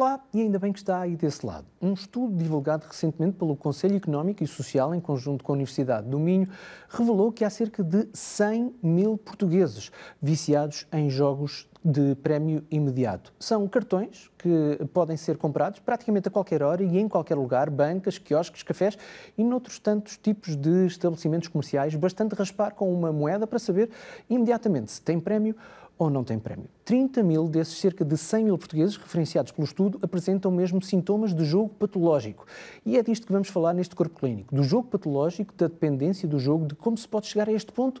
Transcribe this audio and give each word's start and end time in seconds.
Olá, 0.00 0.20
e 0.32 0.42
ainda 0.42 0.60
bem 0.60 0.72
que 0.72 0.78
está 0.78 1.00
aí 1.00 1.16
desse 1.16 1.44
lado. 1.44 1.66
Um 1.82 1.92
estudo 1.92 2.36
divulgado 2.36 2.86
recentemente 2.86 3.36
pelo 3.36 3.56
Conselho 3.56 3.96
Económico 3.96 4.44
e 4.44 4.46
Social, 4.46 4.94
em 4.94 5.00
conjunto 5.00 5.42
com 5.42 5.50
a 5.50 5.54
Universidade 5.54 6.08
do 6.08 6.20
Minho, 6.20 6.48
revelou 6.88 7.32
que 7.32 7.44
há 7.44 7.50
cerca 7.50 7.82
de 7.82 8.06
100 8.12 8.76
mil 8.80 9.18
portugueses 9.18 9.90
viciados 10.22 10.86
em 10.92 11.10
jogos 11.10 11.68
de 11.84 12.14
prémio 12.14 12.64
imediato. 12.70 13.32
São 13.40 13.66
cartões 13.66 14.30
que 14.38 14.78
podem 14.92 15.16
ser 15.16 15.36
comprados 15.36 15.80
praticamente 15.80 16.28
a 16.28 16.30
qualquer 16.30 16.62
hora 16.62 16.84
e 16.84 16.96
em 16.96 17.08
qualquer 17.08 17.34
lugar, 17.34 17.68
bancas, 17.68 18.18
quiosques, 18.18 18.62
cafés 18.62 18.96
e 19.36 19.42
noutros 19.42 19.80
tantos 19.80 20.16
tipos 20.16 20.54
de 20.54 20.86
estabelecimentos 20.86 21.48
comerciais, 21.48 21.96
bastante 21.96 22.36
raspar 22.36 22.72
com 22.72 22.94
uma 22.94 23.12
moeda 23.12 23.48
para 23.48 23.58
saber 23.58 23.90
imediatamente 24.30 24.92
se 24.92 25.02
tem 25.02 25.18
prémio 25.18 25.56
ou 25.98 26.08
não 26.08 26.22
tem 26.22 26.38
prémio. 26.38 26.68
30 26.84 27.22
mil 27.22 27.48
desses 27.48 27.78
cerca 27.78 28.04
de 28.04 28.16
100 28.16 28.44
mil 28.44 28.56
portugueses 28.56 28.96
referenciados 28.96 29.52
pelo 29.52 29.64
estudo 29.64 29.98
apresentam 30.02 30.50
mesmo 30.50 30.80
sintomas 30.80 31.34
de 31.34 31.44
jogo 31.44 31.70
patológico. 31.70 32.46
E 32.86 32.96
é 32.96 33.02
disto 33.02 33.26
que 33.26 33.32
vamos 33.32 33.48
falar 33.48 33.74
neste 33.74 33.94
corpo 33.94 34.18
clínico, 34.18 34.54
do 34.54 34.62
jogo 34.62 34.88
patológico, 34.88 35.52
da 35.54 35.66
dependência 35.66 36.28
do 36.28 36.38
jogo, 36.38 36.66
de 36.66 36.74
como 36.74 36.96
se 36.96 37.08
pode 37.08 37.26
chegar 37.26 37.48
a 37.48 37.52
este 37.52 37.72
ponto 37.72 38.00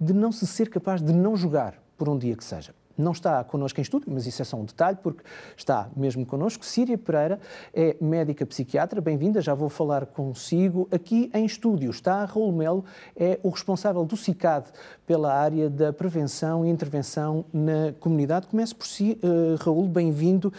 de 0.00 0.12
não 0.12 0.32
se 0.32 0.46
ser 0.46 0.68
capaz 0.68 1.00
de 1.00 1.12
não 1.12 1.36
jogar 1.36 1.80
por 1.96 2.08
um 2.08 2.18
dia 2.18 2.36
que 2.36 2.44
seja. 2.44 2.74
Não 2.96 3.12
está 3.12 3.44
connosco 3.44 3.78
em 3.78 3.82
estudo, 3.82 4.06
mas 4.08 4.26
isso 4.26 4.40
é 4.40 4.44
só 4.44 4.56
um 4.56 4.64
detalhe, 4.64 4.96
porque 5.02 5.22
está 5.56 5.90
mesmo 5.94 6.24
connosco. 6.24 6.64
Síria 6.64 6.96
Pereira 6.96 7.38
é 7.74 7.94
médica 8.00 8.46
psiquiatra, 8.46 9.00
bem-vinda, 9.00 9.42
já 9.42 9.52
vou 9.52 9.68
falar 9.68 10.06
consigo. 10.06 10.88
Aqui 10.90 11.30
em 11.34 11.44
estúdio 11.44 11.90
está 11.90 12.24
Raul 12.24 12.52
Melo, 12.52 12.84
é 13.14 13.38
o 13.42 13.50
responsável 13.50 14.04
do 14.04 14.16
CICAD 14.16 14.70
pela 15.06 15.34
área 15.34 15.68
da 15.68 15.92
prevenção 15.92 16.64
e 16.64 16.70
intervenção 16.70 17.44
na 17.52 17.92
comunidade. 18.00 18.46
Começo 18.46 18.74
por 18.74 18.86
si, 18.86 19.18
uh, 19.22 19.62
Raul, 19.62 19.88
bem-vindo. 19.88 20.52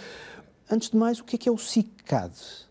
Antes 0.70 0.90
de 0.90 0.98
mais, 0.98 1.20
o 1.20 1.24
que 1.24 1.38
é 1.38 1.40
que 1.40 1.50
é 1.50 1.52
o 1.52 1.58
CICAD? 1.58 2.68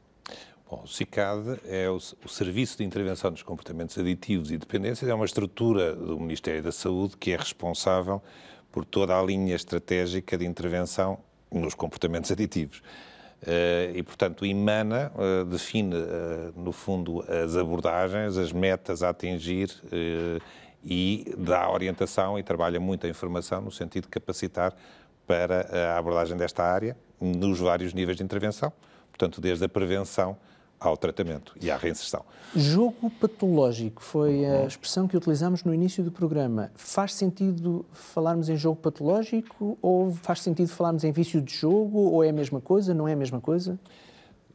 Bom, 0.71 0.83
o 0.85 0.89
CICAD 0.89 1.61
é 1.65 1.89
o, 1.89 1.97
o, 1.97 2.29
Serviço 2.29 2.79
de 2.79 2.85
Intervenção 2.85 3.31
dos 3.31 3.43
Comportamentos 3.43 3.97
Aditivos 3.97 4.51
e 4.51 4.59
Dependências, 4.59 5.09
é 5.09 5.15
uma 5.15 5.25
estrutura 5.25 5.95
do 5.95 6.19
Ministério 6.19 6.63
da 6.63 6.73
Saúde 6.73 7.17
que 7.17 7.31
é 7.31 7.37
responsável 7.37 8.21
por 8.77 8.85
toda 8.85 9.19
a 9.19 9.23
linha 9.23 9.55
estratégica 9.55 10.37
de 10.37 10.45
intervenção 10.45 11.19
nos 11.51 11.73
comportamentos 11.73 12.31
aditivos. 12.31 12.83
Uh, 13.41 13.97
e, 13.97 14.03
portanto, 14.03 14.45
emana, 14.45 15.11
uh, 15.15 15.47
define, 15.47 15.95
uh, 15.95 16.53
no 16.55 16.73
fundo, 16.73 17.25
as 17.27 17.57
abordagens, 17.57 18.37
as 18.37 18.53
metas 18.53 19.03
a 19.03 19.09
atingir 19.09 19.71
e 20.85 21.35
dá 21.39 21.71
orientação 21.71 22.39
e 22.39 22.43
trabalha 22.43 22.79
muito 22.79 23.07
a 23.07 23.09
informação 23.09 23.63
no 23.63 23.73
sentido 23.73 24.03
de 24.03 24.11
capacitar 24.11 24.75
para 25.27 25.95
a 25.95 25.97
abordagem 25.97 26.37
desta 26.37 26.63
área 26.63 26.95
nos 27.19 27.59
vários 27.59 27.95
níveis 27.95 28.19
de 28.19 28.25
intervenção, 28.25 28.71
portanto, 29.09 29.41
desde 29.41 29.65
a 29.65 29.71
prevenção 29.71 30.37
ao 30.79 30.97
tratamento 30.97 31.55
e 31.61 31.71
à 31.71 31.77
reinserção. 31.77 32.25
Jogo 32.55 33.11
patológico 33.11 34.03
foi 34.03 34.45
a 34.45 34.67
expressão 34.67 35.09
que 35.09 35.17
utilizamos 35.17 35.65
no 35.65 35.75
início 35.75 36.03
do 36.05 36.11
programa. 36.11 36.71
Faz 36.75 37.15
sentido 37.15 37.85
falarmos 37.93 38.49
em 38.49 38.57
jogo 38.57 38.77
patológico 38.77 39.77
ou 39.83 40.13
faz 40.15 40.43
sentido 40.43 40.69
falarmos 40.69 41.05
em 41.05 41.13
vício 41.13 41.41
de 41.41 41.55
jogo 41.55 41.99
ou 41.99 42.23
é 42.23 42.29
a 42.29 42.33
mesma 42.33 42.61
coisa, 42.61 42.95
não 42.95 43.09
é 43.09 43.13
a 43.13 43.17
mesma 43.17 43.41
coisa? 43.41 43.79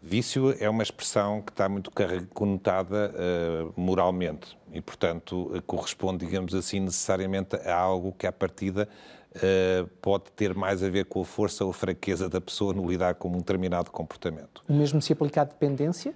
Vício 0.04 0.56
é 0.60 0.68
uma 0.68 0.82
expressão 0.82 1.44
que 1.44 1.52
está 1.52 1.70
muito 1.70 1.92
conotada 2.34 3.14
uh, 3.14 3.80
moralmente 3.80 4.58
e, 4.74 4.82
portanto, 4.82 5.56
uh, 5.56 5.62
corresponde, 5.62 6.26
digamos 6.26 6.56
assim, 6.56 6.80
necessariamente 6.80 7.56
a 7.56 7.76
algo 7.76 8.12
que, 8.18 8.26
à 8.26 8.32
partida, 8.32 8.90
uh, 9.36 9.88
pode 10.02 10.32
ter 10.36 10.56
mais 10.56 10.82
a 10.82 10.90
ver 10.90 11.06
com 11.06 11.22
a 11.22 11.26
força 11.26 11.64
ou 11.64 11.72
fraqueza 11.72 12.28
da 12.28 12.42
pessoa 12.42 12.74
no 12.74 12.90
lidar 12.90 13.14
com 13.14 13.30
um 13.30 13.38
determinado 13.38 13.92
comportamento. 13.92 14.64
O 14.68 14.74
mesmo 14.74 15.00
se 15.04 15.14
aplicar 15.14 15.42
à 15.42 15.46
dependência? 15.46 16.16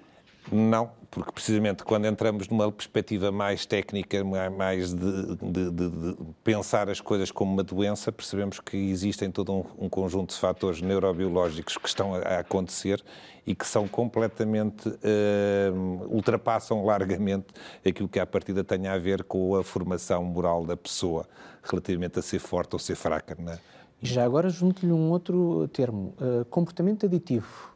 Não, 0.51 0.91
porque 1.09 1.31
precisamente 1.31 1.83
quando 1.83 2.05
entramos 2.05 2.47
numa 2.47 2.71
perspectiva 2.71 3.31
mais 3.31 3.65
técnica, 3.65 4.23
mais 4.23 4.93
de, 4.93 5.35
de, 5.37 5.71
de, 5.71 5.89
de 5.89 6.17
pensar 6.43 6.89
as 6.89 6.99
coisas 6.99 7.31
como 7.31 7.53
uma 7.53 7.63
doença, 7.63 8.11
percebemos 8.11 8.59
que 8.59 8.75
existem 8.75 9.31
todo 9.31 9.53
um, 9.53 9.85
um, 9.85 9.89
conjunto 9.89 10.33
de 10.33 10.39
fatores 10.39 10.81
neurobiológicos 10.81 11.77
que 11.77 11.87
estão 11.87 12.13
a 12.13 12.39
acontecer 12.39 13.03
e 13.47 13.55
que 13.55 13.65
são 13.65 13.87
completamente, 13.87 14.89
uh, 14.89 16.07
ultrapassam 16.09 16.83
largamente 16.85 17.47
aquilo 17.85 18.09
que 18.09 18.19
à 18.19 18.25
partida 18.25 18.63
tem 18.63 18.87
a 18.87 18.97
ver 18.97 19.23
com 19.23 19.55
a 19.55 19.63
formação 19.63 20.23
moral 20.23 20.65
da 20.65 20.75
pessoa 20.75 21.27
relativamente 21.63 22.19
a 22.19 22.21
ser 22.21 22.39
forte 22.39 22.73
ou 22.73 22.79
ser 22.79 22.95
fraca. 22.95 23.35
Não 23.39 23.53
é? 23.53 23.59
E 24.01 24.07
já 24.07 24.23
agora 24.25 24.49
junto-lhe 24.49 24.91
um 24.91 25.09
outro 25.09 25.67
termo, 25.69 26.13
uh, 26.19 26.45
comportamento 26.45 27.05
aditivo. 27.05 27.73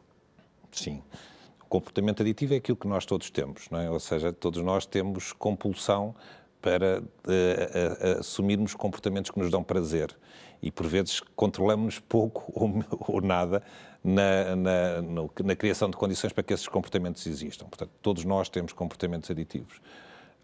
Sim 0.70 1.02
comportamento 1.70 2.20
aditivo 2.20 2.52
é 2.52 2.56
aquilo 2.56 2.76
que 2.76 2.88
nós 2.88 3.06
todos 3.06 3.30
temos, 3.30 3.70
não 3.70 3.78
é? 3.78 3.88
Ou 3.88 4.00
seja, 4.00 4.32
todos 4.32 4.62
nós 4.62 4.84
temos 4.84 5.32
compulsão 5.32 6.14
para 6.60 7.00
uh, 7.00 8.16
uh, 8.16 8.18
assumirmos 8.18 8.74
comportamentos 8.74 9.30
que 9.30 9.38
nos 9.38 9.50
dão 9.50 9.62
prazer 9.62 10.14
e 10.60 10.70
por 10.70 10.86
vezes 10.86 11.20
controlamos 11.34 11.98
pouco 12.00 12.52
ou, 12.54 12.84
ou 13.14 13.20
nada 13.22 13.62
na, 14.02 14.56
na, 14.56 15.02
no, 15.02 15.30
na, 15.44 15.56
criação 15.56 15.88
de 15.88 15.96
condições 15.96 16.32
para 16.32 16.42
que 16.42 16.52
esses 16.52 16.68
comportamentos 16.68 17.26
existam. 17.26 17.66
Portanto, 17.66 17.92
todos 18.02 18.24
nós 18.24 18.48
temos 18.48 18.72
comportamentos 18.72 19.30
aditivos. 19.30 19.80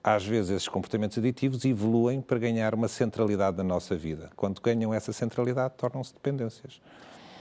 Às 0.03 0.25
vezes 0.25 0.53
esses 0.53 0.69
comportamentos 0.69 1.19
aditivos 1.19 1.65
evoluem 1.65 2.21
para 2.21 2.39
ganhar 2.39 2.73
uma 2.73 2.87
centralidade 2.87 3.57
na 3.57 3.65
nossa 3.65 3.97
vida. 3.97 4.31
Quando 4.37 4.61
ganham 4.61 4.95
essa 4.95 5.13
centralidade, 5.13 5.75
tornam-se 5.77 6.15
dependências. 6.15 6.81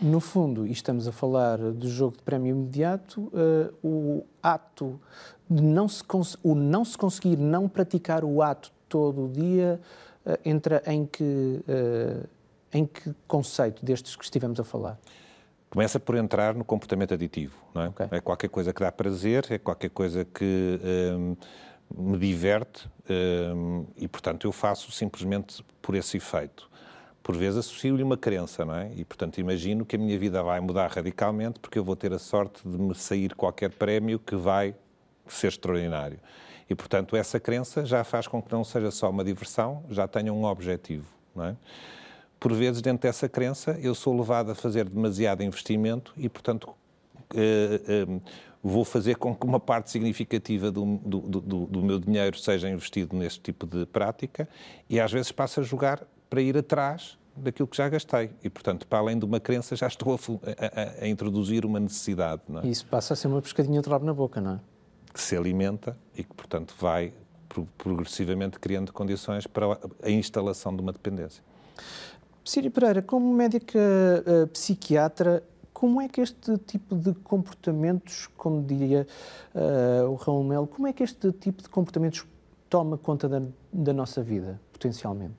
No 0.02 0.20
fundo, 0.20 0.68
e 0.68 0.72
estamos 0.72 1.08
a 1.08 1.12
falar 1.12 1.58
do 1.58 1.88
jogo 1.88 2.18
de 2.18 2.24
prémio 2.24 2.56
imediato, 2.56 3.32
uh, 3.34 3.74
o 3.82 4.26
ato 4.44 5.00
de 5.50 5.62
não 5.62 5.88
se, 5.88 6.04
o 6.44 6.54
não 6.54 6.84
se 6.84 6.98
conseguir 6.98 7.38
não 7.38 7.70
praticar 7.70 8.24
o 8.26 8.42
ato 8.42 8.72
todo 8.90 9.26
o 9.26 9.30
dia 9.30 9.80
uh, 10.26 10.38
entra 10.44 10.84
em 10.86 11.06
que, 11.06 11.24
uh, 11.24 12.28
em 12.74 12.86
que 12.86 13.14
conceito 13.28 13.86
destes 13.86 14.16
que 14.16 14.24
estivemos 14.24 14.60
a 14.60 14.64
falar? 14.64 15.00
Começa 15.70 16.00
por 16.00 16.16
entrar 16.16 16.54
no 16.54 16.66
comportamento 16.66 17.14
aditivo, 17.14 17.56
não 17.74 17.84
é? 17.84 17.88
Okay. 17.90 18.08
É 18.12 18.20
qualquer 18.22 18.50
coisa 18.50 18.74
que 18.74 18.82
dá 18.82 18.92
prazer, 18.92 19.46
é 19.50 19.58
qualquer 19.58 19.90
coisa 19.90 20.26
que 20.26 20.80
um, 21.18 21.36
me 21.98 22.18
diverte 22.18 22.90
um, 23.10 23.86
e, 23.98 24.08
portanto, 24.08 24.46
eu 24.46 24.52
faço 24.52 24.92
simplesmente 24.92 25.64
por 25.82 25.96
esse 25.96 26.18
efeito 26.18 26.70
por 27.26 27.36
vezes 27.36 27.58
associo-lhe 27.58 28.04
uma 28.04 28.16
crença, 28.16 28.64
não 28.64 28.76
é? 28.76 28.92
E, 28.96 29.04
portanto, 29.04 29.40
imagino 29.40 29.84
que 29.84 29.96
a 29.96 30.00
minha 30.00 30.18
vida 30.20 30.44
vai 30.44 30.60
mudar 30.60 30.92
radicalmente 30.92 31.60
porque 31.60 31.80
eu 31.80 31.84
vou 31.84 31.96
ter 31.96 32.14
a 32.14 32.20
sorte 32.20 32.62
de 32.64 32.78
me 32.78 32.94
sair 32.94 33.34
qualquer 33.34 33.72
prémio 33.72 34.20
que 34.20 34.36
vai 34.36 34.76
ser 35.26 35.48
extraordinário. 35.48 36.20
E, 36.70 36.76
portanto, 36.76 37.16
essa 37.16 37.40
crença 37.40 37.84
já 37.84 38.04
faz 38.04 38.28
com 38.28 38.40
que 38.40 38.52
não 38.52 38.64
seja 38.64 38.92
só 38.92 39.10
uma 39.10 39.24
diversão, 39.24 39.84
já 39.90 40.08
tenha 40.08 40.32
um 40.32 40.44
objetivo, 40.44 41.08
não 41.36 41.46
é? 41.46 41.56
Por 42.40 42.54
vezes, 42.54 42.80
dentro 42.80 43.02
dessa 43.02 43.28
crença, 43.28 43.72
eu 43.82 43.96
sou 43.96 44.16
levado 44.16 44.52
a 44.52 44.56
fazer 44.56 44.88
demasiado 44.88 45.42
investimento 45.42 46.14
e, 46.16 46.30
portanto, 46.30 46.76
eh, 47.36 47.82
eh, 47.88 48.20
vou 48.64 48.86
fazer 48.86 49.16
com 49.16 49.36
que 49.36 49.48
uma 49.48 49.60
parte 49.60 49.90
significativa 49.90 50.70
do, 50.70 50.98
do, 50.98 51.22
do, 51.22 51.66
do, 51.66 51.82
meu 51.82 51.98
dinheiro 52.00 52.38
seja 52.38 52.70
investido 52.70 53.18
neste 53.18 53.40
tipo 53.40 53.66
de 53.66 53.88
prática 53.88 54.48
e 54.88 55.00
às 55.00 55.12
vezes 55.12 55.32
passo 55.32 55.60
a 55.60 55.64
jogar 55.64 56.06
para 56.30 56.42
ir 56.42 56.58
atrás 56.58 57.18
daquilo 57.36 57.68
que 57.68 57.78
já 57.78 57.90
gastei. 57.90 58.32
E, 58.44 58.50
portanto, 58.50 58.88
para 58.88 59.00
além 59.00 59.20
de 59.20 59.26
uma 59.26 59.40
crença, 59.40 59.76
já 59.76 59.88
estou 59.88 60.14
a, 60.14 61.02
a, 61.02 61.04
a 61.04 61.08
introduzir 61.08 61.66
uma 61.66 61.80
necessidade. 61.80 62.42
É? 62.64 62.68
Isso 62.68 62.86
passa 62.86 63.14
a 63.14 63.16
ser 63.18 63.28
uma 63.28 63.42
pescadinha 63.42 63.82
de 63.82 63.90
rabo 63.90 64.06
na 64.06 64.14
boca, 64.14 64.40
não 64.40 64.54
é? 64.54 64.60
Que 65.14 65.22
se 65.22 65.36
alimenta 65.36 65.98
e 66.16 66.24
que, 66.24 66.34
portanto, 66.34 66.76
vai 66.80 67.14
progressivamente 67.78 68.60
criando 68.60 68.92
condições 68.92 69.48
para 69.48 69.78
a 70.04 70.10
instalação 70.10 70.76
de 70.76 70.82
uma 70.82 70.92
dependência. 70.92 71.44
Síria 72.44 72.70
Pereira, 72.70 73.02
como 73.02 73.34
médica 73.34 73.80
uh, 73.80 74.48
psiquiatra, 74.48 75.42
como 75.74 76.02
é 76.02 76.08
que 76.08 76.22
este 76.22 76.58
tipo 76.60 76.96
de 76.96 77.14
comportamentos, 77.14 78.28
como 78.38 78.62
diria 78.62 79.08
uh, 79.54 80.10
o 80.10 80.16
Raul 80.16 80.44
Melo, 80.44 80.68
como 80.68 80.88
é 80.88 80.94
que 80.94 81.04
este 81.04 81.32
tipo 81.32 81.62
de 81.62 81.70
comportamentos 81.70 82.26
toma 82.70 82.98
conta 82.98 83.28
da, 83.28 83.42
da 83.74 83.94
nossa 83.94 84.22
vida, 84.22 84.60
potencialmente? 84.72 85.36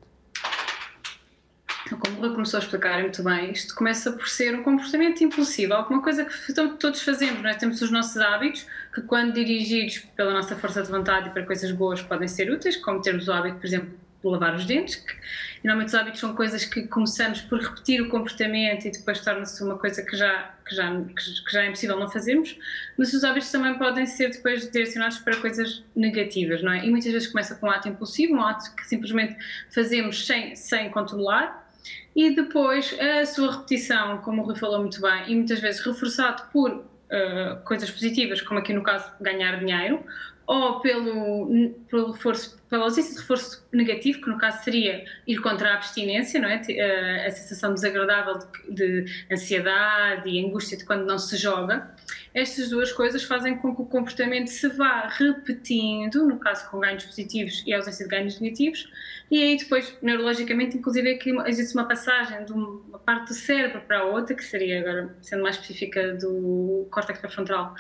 Como 1.94 2.26
o 2.26 2.32
começou 2.32 2.58
a 2.58 2.62
explicar 2.62 3.00
muito 3.00 3.22
bem, 3.22 3.52
isto 3.52 3.74
começa 3.74 4.10
por 4.10 4.28
ser 4.28 4.58
um 4.58 4.62
comportamento 4.62 5.22
impulsivo, 5.22 5.74
alguma 5.74 6.02
coisa 6.02 6.24
que 6.24 6.52
todos 6.78 7.02
fazemos, 7.02 7.42
não 7.42 7.50
é? 7.50 7.54
Temos 7.54 7.80
os 7.80 7.90
nossos 7.90 8.16
hábitos, 8.16 8.66
que 8.92 9.02
quando 9.02 9.32
dirigidos 9.32 9.98
pela 10.16 10.32
nossa 10.32 10.56
força 10.56 10.82
de 10.82 10.90
vontade 10.90 11.28
e 11.28 11.30
para 11.30 11.44
coisas 11.44 11.70
boas 11.70 12.02
podem 12.02 12.26
ser 12.26 12.50
úteis, 12.50 12.76
como 12.76 13.00
termos 13.00 13.28
o 13.28 13.32
hábito, 13.32 13.58
por 13.58 13.66
exemplo, 13.66 13.90
de 13.90 14.28
lavar 14.28 14.54
os 14.56 14.64
dentes, 14.64 14.96
que 14.96 15.14
normalmente 15.62 15.88
os 15.88 15.94
hábitos 15.94 16.20
são 16.20 16.34
coisas 16.34 16.64
que 16.64 16.86
começamos 16.88 17.40
por 17.42 17.60
repetir 17.60 18.00
o 18.00 18.08
comportamento 18.08 18.86
e 18.86 18.90
depois 18.90 19.20
torna-se 19.20 19.62
uma 19.62 19.78
coisa 19.78 20.02
que 20.02 20.16
já, 20.16 20.54
que, 20.66 20.74
já, 20.74 20.90
que 20.92 21.52
já 21.52 21.62
é 21.62 21.66
impossível 21.66 21.98
não 21.98 22.10
fazermos, 22.10 22.58
mas 22.98 23.12
os 23.12 23.22
hábitos 23.22 23.50
também 23.50 23.78
podem 23.78 24.06
ser 24.06 24.30
depois 24.30 24.68
direcionados 24.70 25.18
para 25.18 25.36
coisas 25.36 25.84
negativas, 25.94 26.62
não 26.62 26.72
é? 26.72 26.84
E 26.84 26.90
muitas 26.90 27.12
vezes 27.12 27.28
começa 27.28 27.54
com 27.54 27.66
um 27.66 27.70
ato 27.70 27.88
impulsivo, 27.88 28.34
um 28.34 28.42
ato 28.42 28.74
que 28.74 28.86
simplesmente 28.86 29.36
fazemos 29.70 30.26
sem, 30.26 30.56
sem 30.56 30.90
controlar, 30.90 31.65
e 32.14 32.34
depois 32.34 32.96
a 32.98 33.26
sua 33.26 33.52
repetição, 33.52 34.18
como 34.18 34.42
o 34.42 34.44
Rui 34.44 34.56
falou 34.56 34.80
muito 34.80 35.00
bem, 35.00 35.30
e 35.30 35.34
muitas 35.34 35.60
vezes 35.60 35.80
reforçado 35.80 36.44
por 36.52 36.70
uh, 36.70 37.62
coisas 37.64 37.90
positivas, 37.90 38.40
como 38.40 38.60
aqui 38.60 38.72
no 38.72 38.82
caso 38.82 39.10
ganhar 39.20 39.58
dinheiro, 39.58 40.04
ou 40.46 40.80
pelo, 40.80 41.74
pelo 41.90 42.12
reforço, 42.12 42.56
pela 42.70 42.84
ausência 42.84 43.14
de 43.14 43.20
reforço 43.20 43.66
negativo, 43.72 44.20
que 44.20 44.28
no 44.28 44.38
caso 44.38 44.62
seria 44.62 45.04
ir 45.26 45.38
contra 45.38 45.70
a 45.70 45.74
abstinência, 45.74 46.40
não 46.40 46.48
é? 46.48 46.54
A, 46.54 47.26
a 47.26 47.30
sensação 47.30 47.74
desagradável 47.74 48.38
de, 48.68 49.02
de, 49.02 49.24
ansiedade 49.32 50.28
e 50.28 50.44
angústia 50.44 50.78
de 50.78 50.84
quando 50.84 51.04
não 51.04 51.18
se 51.18 51.36
joga. 51.36 51.90
Estas 52.32 52.70
duas 52.70 52.92
coisas 52.92 53.24
fazem 53.24 53.56
com 53.56 53.74
que 53.74 53.82
o 53.82 53.86
comportamento 53.86 54.48
se 54.48 54.68
vá 54.68 55.08
repetindo, 55.08 56.24
no 56.24 56.38
caso 56.38 56.70
com 56.70 56.78
ganhos 56.78 57.04
positivos 57.04 57.64
e 57.66 57.74
ausência 57.74 58.04
de 58.04 58.10
ganhos 58.10 58.38
negativos, 58.38 58.88
e 59.28 59.42
aí 59.42 59.56
depois, 59.56 59.96
neurologicamente, 60.00 60.76
inclusive 60.76 61.10
aqui 61.10 61.34
existe 61.46 61.74
uma 61.74 61.88
passagem 61.88 62.44
de 62.44 62.52
uma 62.52 62.98
parte 63.00 63.28
do 63.28 63.34
cérebro 63.34 63.80
para 63.80 63.98
a 63.98 64.04
outra, 64.04 64.36
que 64.36 64.44
seria 64.44 64.80
agora, 64.80 65.16
sendo 65.22 65.42
mais 65.42 65.56
específica, 65.56 66.14
do 66.14 66.86
córtex 66.90 67.18
pré-frontal, 67.18 67.74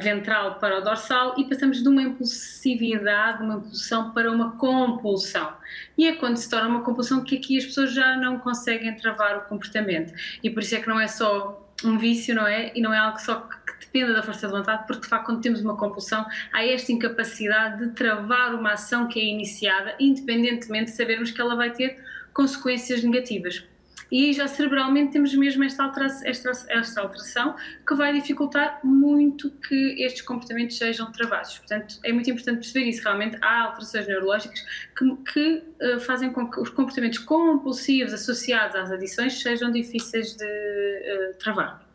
ventral 0.00 0.56
para 0.58 0.78
o 0.78 0.80
dorsal 0.80 1.34
e 1.38 1.44
passamos 1.44 1.82
de 1.82 1.88
uma 1.88 2.02
impulsividade, 2.02 3.42
uma 3.42 3.54
impulsão 3.56 4.10
para 4.12 4.30
uma 4.30 4.52
compulsão. 4.56 5.52
E 5.96 6.06
é 6.06 6.14
quando 6.14 6.36
se 6.36 6.50
torna 6.50 6.68
uma 6.68 6.82
compulsão 6.82 7.22
que 7.22 7.36
aqui 7.36 7.56
as 7.56 7.64
pessoas 7.64 7.92
já 7.92 8.16
não 8.16 8.38
conseguem 8.38 8.94
travar 8.96 9.38
o 9.38 9.40
comportamento. 9.42 10.12
E 10.42 10.50
por 10.50 10.62
isso 10.62 10.74
é 10.74 10.80
que 10.80 10.88
não 10.88 11.00
é 11.00 11.06
só 11.06 11.64
um 11.84 11.96
vício, 11.96 12.34
não 12.34 12.46
é? 12.46 12.72
E 12.74 12.80
não 12.80 12.92
é 12.92 12.98
algo 12.98 13.20
só 13.20 13.36
que 13.36 13.78
dependa 13.80 14.12
da 14.12 14.22
força 14.22 14.48
de 14.48 14.52
vontade, 14.52 14.84
porque 14.86 15.02
de 15.02 15.08
facto, 15.08 15.26
quando 15.26 15.40
temos 15.40 15.60
uma 15.60 15.76
compulsão, 15.76 16.26
há 16.52 16.66
esta 16.66 16.90
incapacidade 16.90 17.86
de 17.86 17.92
travar 17.92 18.54
uma 18.54 18.72
ação 18.72 19.06
que 19.06 19.20
é 19.20 19.24
iniciada, 19.24 19.94
independentemente 20.00 20.90
de 20.90 20.96
sabermos 20.96 21.30
que 21.30 21.40
ela 21.40 21.54
vai 21.54 21.70
ter 21.70 22.02
consequências 22.32 23.02
negativas 23.04 23.64
e 24.10 24.32
já 24.32 24.48
cerebralmente 24.48 25.12
temos 25.12 25.34
mesmo 25.34 25.64
esta 25.64 25.84
alteração, 25.84 26.26
esta, 26.26 26.50
esta 26.68 27.00
alteração 27.00 27.54
que 27.86 27.94
vai 27.94 28.12
dificultar 28.12 28.80
muito 28.82 29.50
que 29.50 30.02
estes 30.02 30.22
comportamentos 30.22 30.76
sejam 30.78 31.10
travados. 31.12 31.58
Portanto, 31.58 31.98
é 32.04 32.12
muito 32.12 32.30
importante 32.30 32.56
perceber 32.56 32.86
isso. 32.86 33.02
Realmente 33.02 33.36
há 33.42 33.64
alterações 33.64 34.06
neurológicas 34.06 34.64
que, 34.96 35.16
que 35.32 35.62
uh, 35.82 36.00
fazem 36.00 36.32
com 36.32 36.50
que 36.50 36.60
os 36.60 36.70
comportamentos 36.70 37.18
compulsivos 37.18 38.12
associados 38.12 38.76
às 38.76 38.90
adições 38.90 39.40
sejam 39.40 39.70
difíceis 39.70 40.36
de 40.36 40.44
uh, 40.44 41.38
travar. 41.38 41.86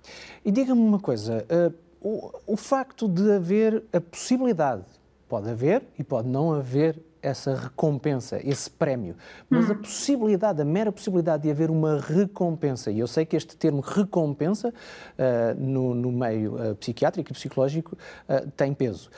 E 0.46 0.52
diga-me 0.52 0.82
uma 0.82 1.00
coisa, 1.00 1.46
uh, 1.50 1.74
o, 2.02 2.54
o 2.54 2.58
facto 2.58 3.08
de 3.08 3.32
haver 3.32 3.84
a 3.94 4.02
possibilidade, 4.02 4.84
pode 5.28 5.50
haver 5.50 5.82
e 5.98 6.04
pode 6.04 6.28
não 6.28 6.54
haver 6.54 6.96
essa 7.24 7.56
recompensa, 7.56 8.40
esse 8.44 8.70
prémio. 8.70 9.16
Mas 9.50 9.72
a 9.72 9.74
hum. 9.74 9.78
possibilidade, 9.78 10.62
a 10.62 10.66
mera 10.66 10.92
possibilidade 10.92 11.44
de 11.44 11.50
haver 11.50 11.72
uma 11.72 12.00
recompensa, 12.00 12.92
e 12.92 13.00
eu 13.00 13.08
sei 13.08 13.26
que 13.26 13.36
este 13.36 13.56
termo 13.56 13.82
recompensa 13.82 14.70
uh, 14.70 15.60
no, 15.60 15.96
no, 15.96 16.12
meio 16.12 16.56
uh, 16.56 16.76
psiquiátrico 16.76 17.32
e 17.32 17.34
psicológico 17.34 17.98
uh, 18.28 18.52
tem 18.52 18.74
peso. 18.74 19.10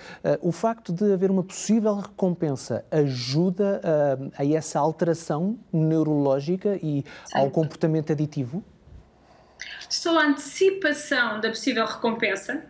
o 0.41 0.51
facto 0.51 0.93
de 0.93 1.11
haver 1.11 1.31
uma 1.31 1.43
possível 1.43 1.95
recompensa 1.95 2.85
ajuda 2.91 3.81
a 4.37 4.45
essa 4.45 4.79
alteração 4.79 5.57
neurológica 5.73 6.77
e 6.81 7.03
certo. 7.25 7.43
ao 7.43 7.49
comportamento 7.49 8.11
aditivo? 8.11 8.63
Só 9.89 10.19
a 10.19 10.27
antecipação 10.27 11.39
da 11.39 11.49
possível 11.49 11.85
recompensa 11.85 12.65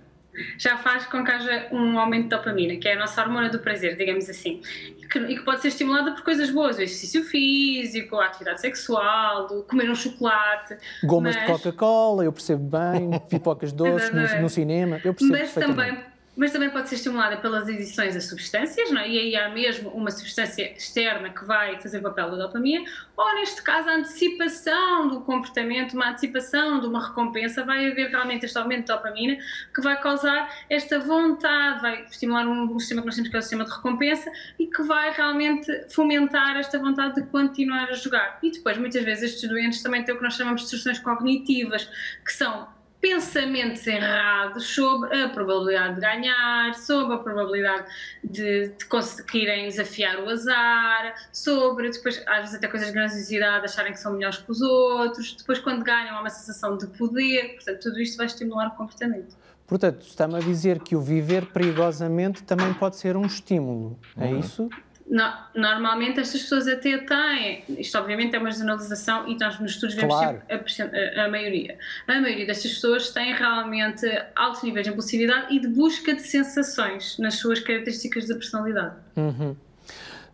já 0.57 0.77
faz 0.77 1.05
com 1.05 1.23
que 1.23 1.31
haja 1.31 1.67
um 1.71 1.99
aumento 1.99 2.23
de 2.23 2.29
dopamina, 2.29 2.75
que 2.77 2.87
é 2.87 2.93
a 2.93 2.99
nossa 2.99 3.21
hormona 3.21 3.49
do 3.49 3.59
prazer, 3.59 3.95
digamos 3.95 4.29
assim, 4.29 4.61
e 4.97 5.07
que, 5.07 5.19
e 5.19 5.37
que 5.37 5.43
pode 5.43 5.61
ser 5.61 5.69
estimulada 5.69 6.11
por 6.11 6.23
coisas 6.23 6.49
boas, 6.49 6.77
o 6.77 6.81
exercício 6.81 7.23
físico, 7.23 8.17
a 8.17 8.25
atividade 8.27 8.61
sexual, 8.61 9.47
comer 9.63 9.89
um 9.89 9.95
chocolate. 9.95 10.77
Gomas 11.03 11.35
mas... 11.35 11.45
de 11.45 11.51
Coca-Cola, 11.51 12.23
eu 12.25 12.31
percebo 12.31 12.77
bem, 12.77 13.19
pipocas 13.29 13.71
doces 13.71 14.11
no, 14.11 14.41
no, 14.41 14.49
cinema, 14.49 14.99
eu 15.03 15.13
percebo 15.13 15.31
mas 15.31 15.53
também 15.53 16.14
mas 16.35 16.51
também 16.51 16.69
pode 16.69 16.89
ser 16.89 16.95
estimulada 16.95 17.37
pelas 17.37 17.67
adições 17.67 18.15
a 18.15 18.21
substâncias, 18.21 18.91
não 18.91 19.01
é? 19.01 19.09
e 19.09 19.17
aí 19.17 19.35
há 19.35 19.49
mesmo 19.49 19.89
uma 19.89 20.11
substância 20.11 20.71
externa 20.75 21.29
que 21.29 21.45
vai 21.45 21.79
fazer 21.79 21.99
o 21.99 22.01
papel 22.01 22.31
da 22.31 22.47
dopamina, 22.47 22.85
ou 23.15 23.35
neste 23.35 23.61
caso 23.61 23.89
a 23.89 23.95
antecipação 23.95 25.07
do 25.07 25.21
comportamento, 25.21 25.93
uma 25.93 26.09
antecipação 26.09 26.79
de 26.79 26.87
uma 26.87 27.07
recompensa, 27.07 27.63
vai 27.63 27.89
haver 27.89 28.09
realmente 28.09 28.45
este 28.45 28.57
aumento 28.57 28.87
de 28.87 28.93
dopamina 28.93 29.37
que 29.73 29.81
vai 29.81 29.99
causar 30.01 30.53
esta 30.69 30.99
vontade, 30.99 31.81
vai 31.81 32.03
estimular 32.03 32.47
um, 32.47 32.77
sistema 32.79 33.01
que 33.01 33.07
nós 33.07 33.15
temos 33.15 33.29
que 33.29 33.35
é 33.35 33.39
o 33.39 33.41
sistema 33.41 33.63
de 33.63 33.71
recompensa 33.71 34.31
e 34.59 34.67
que 34.67 34.83
vai 34.83 35.11
realmente 35.11 35.71
fomentar 35.89 36.57
esta 36.57 36.77
vontade 36.77 37.15
de 37.15 37.23
continuar 37.27 37.89
a 37.89 37.93
jogar. 37.93 38.39
E 38.43 38.51
depois, 38.51 38.77
muitas 38.77 39.03
vezes, 39.03 39.31
estes 39.31 39.49
doentes 39.49 39.81
também 39.81 40.03
têm 40.03 40.13
o 40.13 40.17
que 40.17 40.23
nós 40.23 40.35
chamamos 40.35 40.61
de 40.61 40.69
distorções 40.69 40.99
cognitivas, 40.99 41.89
que 42.23 42.33
são 42.33 42.74
pensamentos 43.01 43.85
errados 43.85 44.67
sobre 44.73 45.21
a 45.21 45.29
probabilidade 45.29 45.95
de 45.95 46.01
ganhar, 46.01 46.73
sobre 46.73 47.15
a 47.15 47.17
probabilidade 47.19 47.85
de, 48.23 48.69
de 48.69 48.85
conseguirem 48.85 49.67
desafiar 49.67 50.19
o 50.19 50.29
azar, 50.29 51.13
sobre 51.31 51.91
depois, 51.91 52.23
às 52.25 52.39
vezes 52.39 52.55
até 52.55 52.67
coisas 52.67 52.87
de 52.87 52.93
grandiosidade, 52.93 53.65
acharem 53.65 53.93
que 53.93 53.99
são 53.99 54.13
melhores 54.13 54.37
que 54.37 54.51
os 54.51 54.61
outros, 54.61 55.35
depois 55.35 55.59
quando 55.59 55.83
ganham 55.83 56.17
há 56.17 56.21
uma 56.21 56.29
sensação 56.29 56.77
de 56.77 56.87
poder, 56.87 57.55
portanto 57.55 57.81
tudo 57.81 57.99
isto 57.99 58.17
vai 58.17 58.25
estimular 58.25 58.67
o 58.67 58.71
comportamento. 58.71 59.35
Portanto, 59.67 60.05
está-me 60.05 60.35
a 60.35 60.39
dizer 60.39 60.79
que 60.79 60.95
o 60.95 61.01
viver 61.01 61.47
perigosamente 61.47 62.43
também 62.43 62.71
pode 62.75 62.97
ser 62.97 63.17
um 63.17 63.25
estímulo, 63.25 63.99
é 64.15 64.25
uhum. 64.25 64.39
isso? 64.39 64.69
No, 65.07 65.23
normalmente 65.53 66.19
estas 66.19 66.41
pessoas 66.41 66.67
até 66.67 66.97
têm, 66.97 67.63
isto 67.77 67.95
obviamente 67.95 68.35
é 68.35 68.39
uma 68.39 68.49
generalização 68.49 69.27
e 69.27 69.37
nós 69.37 69.59
nos 69.59 69.73
estudos 69.73 69.95
vemos 69.95 70.15
claro. 70.15 70.41
sempre 70.67 70.99
a, 70.99 71.25
a, 71.25 71.29
maioria. 71.29 71.77
A 72.07 72.19
maioria 72.19 72.45
destas 72.45 72.73
pessoas 72.73 73.11
têm 73.11 73.33
realmente 73.33 74.05
altos 74.35 74.63
níveis 74.63 74.85
de 74.85 74.91
impulsividade 74.91 75.55
e 75.55 75.59
de 75.59 75.67
busca 75.67 76.15
de 76.15 76.23
sensações 76.23 77.19
nas 77.19 77.35
suas 77.35 77.59
características 77.59 78.25
de 78.25 78.33
personalidade. 78.33 78.95
Uhum. 79.15 79.55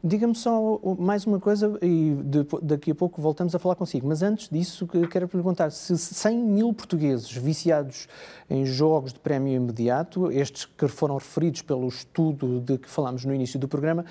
Diga-me 0.03 0.33
só 0.33 0.79
mais 0.97 1.27
uma 1.27 1.39
coisa 1.39 1.77
e 1.79 2.17
daqui 2.63 2.89
a 2.89 2.95
pouco 2.95 3.21
voltamos 3.21 3.53
a 3.53 3.59
falar 3.59 3.75
consigo, 3.75 4.07
mas 4.07 4.23
antes 4.23 4.49
disso 4.49 4.87
quero 4.87 5.27
perguntar 5.27 5.69
se 5.71 5.95
100 5.95 6.37
mil 6.39 6.73
portugueses 6.73 7.31
viciados 7.31 8.07
em 8.49 8.65
jogos 8.65 9.13
de 9.13 9.19
prémio 9.19 9.53
imediato, 9.53 10.31
estes 10.31 10.65
que 10.65 10.87
foram 10.87 11.17
referidos 11.17 11.61
pelo 11.61 11.87
estudo 11.87 12.59
de 12.59 12.79
que 12.79 12.89
falámos 12.89 13.25
no 13.25 13.33
início 13.33 13.59
do 13.59 13.67
programa, 13.67 14.03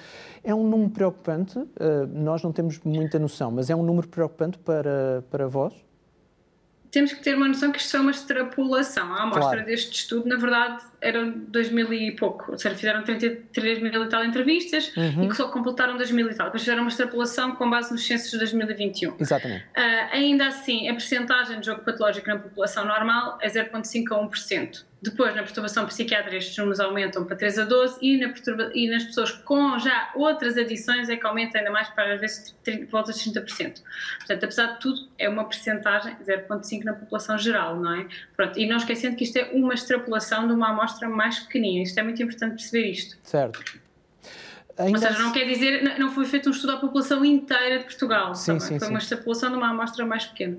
é 0.44 0.54
um 0.54 0.62
número 0.62 0.90
preocupante, 0.90 1.58
eh, 1.58 2.06
nós 2.12 2.40
não 2.40 2.52
temos 2.52 2.78
muita 2.84 3.18
noção, 3.18 3.50
mas 3.50 3.68
é 3.68 3.74
um 3.74 3.82
número 3.82 4.06
preocupante 4.06 4.58
para, 4.58 5.24
para 5.28 5.48
vós? 5.48 5.74
temos 6.90 7.12
que 7.12 7.22
ter 7.22 7.36
uma 7.36 7.48
noção 7.48 7.70
que 7.70 7.78
isto 7.78 7.96
é 7.96 8.00
uma 8.00 8.10
extrapolação. 8.10 9.12
A 9.14 9.22
amostra 9.22 9.42
claro. 9.42 9.64
deste 9.64 9.92
estudo, 9.92 10.28
na 10.28 10.36
verdade, 10.36 10.82
eram 11.00 11.30
2 11.30 11.70
mil 11.70 11.92
e 11.92 12.12
pouco, 12.12 12.52
ou 12.52 12.58
seja, 12.58 12.74
fizeram 12.74 13.02
33 13.02 13.82
mil 13.82 14.04
e 14.04 14.08
tal 14.08 14.24
entrevistas 14.24 14.94
uhum. 14.96 15.24
e 15.24 15.28
que 15.28 15.36
só 15.36 15.48
completaram 15.48 15.96
2 15.96 16.10
mil 16.10 16.30
e 16.30 16.34
tal. 16.34 16.46
Depois 16.46 16.62
fizeram 16.62 16.82
uma 16.82 16.90
extrapolação 16.90 17.54
com 17.56 17.68
base 17.68 17.92
nos 17.92 18.06
censos 18.06 18.30
de 18.30 18.38
2021. 18.38 19.16
Exatamente. 19.18 19.64
Uh, 19.64 20.12
ainda 20.12 20.46
assim, 20.48 20.88
a 20.88 20.92
percentagem 20.92 21.60
de 21.60 21.66
jogo 21.66 21.82
patológico 21.82 22.28
na 22.28 22.38
população 22.38 22.84
normal 22.84 23.38
é 23.40 23.48
0,5 23.48 24.12
a 24.12 24.28
1%. 24.28 24.90
Depois, 25.02 25.34
na 25.34 25.42
perturbação 25.42 25.86
psiquiátrica, 25.86 26.36
estes 26.36 26.56
números 26.58 26.78
aumentam 26.78 27.24
para 27.24 27.34
3 27.34 27.60
a 27.60 27.64
12 27.64 27.98
e, 28.02 28.18
na 28.18 28.32
e 28.74 28.90
nas 28.90 29.04
pessoas 29.04 29.30
com 29.30 29.78
já 29.78 30.10
outras 30.14 30.58
adições 30.58 31.08
é 31.08 31.16
que 31.16 31.26
aumenta 31.26 31.56
ainda 31.56 31.70
mais 31.70 31.88
para 31.88 32.14
às 32.14 32.20
vezes 32.20 32.54
30, 32.62 32.86
volta 32.90 33.12
de 33.12 33.18
30%. 33.18 33.82
Portanto, 34.18 34.44
apesar 34.44 34.66
de 34.74 34.80
tudo, 34.80 35.08
é 35.18 35.26
uma 35.26 35.44
percentagem 35.44 36.14
0,5 36.16 36.84
na 36.84 36.92
população 36.92 37.38
geral, 37.38 37.76
não 37.76 37.94
é? 37.94 38.06
Pronto, 38.36 38.58
e 38.58 38.66
não 38.66 38.76
esquecendo 38.76 39.16
que 39.16 39.24
isto 39.24 39.38
é 39.38 39.44
uma 39.54 39.72
extrapolação 39.72 40.46
de 40.46 40.52
uma 40.52 40.68
amostra 40.68 40.89
mais 41.08 41.38
pequenina. 41.40 41.82
Isto 41.82 41.98
é 41.98 42.02
muito 42.02 42.22
importante 42.22 42.56
perceber 42.56 42.90
isto. 42.90 43.18
Certo. 43.22 43.80
Ainda 44.80 44.98
Ou 44.98 45.06
seja, 45.06 45.18
não 45.18 45.32
quer 45.32 45.44
dizer, 45.44 45.98
não 45.98 46.10
foi 46.10 46.24
feito 46.24 46.48
um 46.48 46.52
estudo 46.52 46.72
à 46.72 46.76
população 46.78 47.22
inteira 47.22 47.80
de 47.80 47.84
Portugal, 47.84 48.34
sim, 48.34 48.58
sim, 48.58 48.78
foi 48.78 48.86
sim. 48.86 48.88
uma 48.88 48.98
extrapolação 48.98 49.50
de 49.50 49.56
uma 49.56 49.68
amostra 49.68 50.06
mais 50.06 50.24
pequena. 50.24 50.56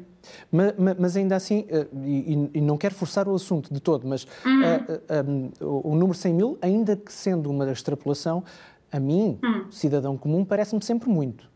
Mas, 0.51 0.73
mas 0.99 1.17
ainda 1.17 1.35
assim, 1.35 1.65
eh, 1.69 1.87
e, 2.05 2.49
e, 2.53 2.61
não 2.61 2.77
quero 2.77 2.93
forçar 2.93 3.27
o 3.27 3.33
assunto 3.33 3.73
de 3.73 3.79
todo, 3.79 4.07
mas 4.07 4.27
uhum. 4.45 4.61
uh, 4.61 4.69
uh, 4.69 5.65
um, 5.65 5.89
o 5.89 5.95
número 5.95 6.13
100 6.13 6.33
mil, 6.33 6.57
ainda 6.61 6.95
que 6.95 7.11
sendo 7.11 7.49
uma 7.49 7.71
extrapolação, 7.71 8.43
a 8.91 8.99
mim, 8.99 9.39
uhum. 9.41 9.71
cidadão 9.71 10.15
comum, 10.15 10.45
parece-me 10.45 10.83
sempre 10.83 11.09
muito. 11.09 11.49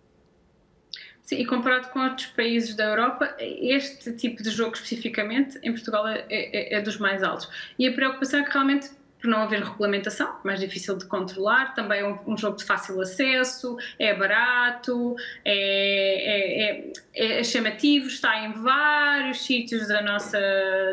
Sim, 1.25 1.38
e 1.38 1.46
comparado 1.46 1.89
com 1.89 2.00
outros 2.00 2.27
países 2.27 2.75
da 2.75 2.86
Europa, 2.86 3.36
este 3.39 4.13
tipo 4.13 4.44
de 4.44 4.51
jogo 4.51 4.75
especificamente, 4.75 5.58
em 5.63 5.72
Portugal, 5.72 6.08
é, 6.08 6.24
é, 6.29 6.75
é 6.75 6.82
dos 6.82 6.98
mais 6.98 7.24
altos. 7.24 7.50
E 7.79 7.88
a 7.88 7.91
preocupação 7.91 8.41
é 8.41 8.44
que 8.44 8.51
realmente 8.51 8.91
por 9.25 9.32
não 9.32 9.39
haver 9.39 9.63
regulamentação, 9.63 10.36
mais 10.44 10.60
difícil 10.60 10.96
de 10.96 11.05
controlar, 11.05 11.74
também 11.74 12.01
é 12.01 12.08
um, 12.08 12.34
um 12.34 12.38
jogo 12.38 12.58
de 12.58 12.63
fácil 12.63 13.01
acesso, 13.01 13.75
é 13.98 14.13
barato, 14.13 15.15
é, 15.44 16.84
é, 16.84 16.91
é, 17.15 17.39
é 17.39 17.44
chamativo, 17.44 18.05
está 18.05 18.39
em 18.46 18.53
vários 18.53 19.44
sítios 19.44 19.88
da 19.88 20.03
nossa, 20.03 20.39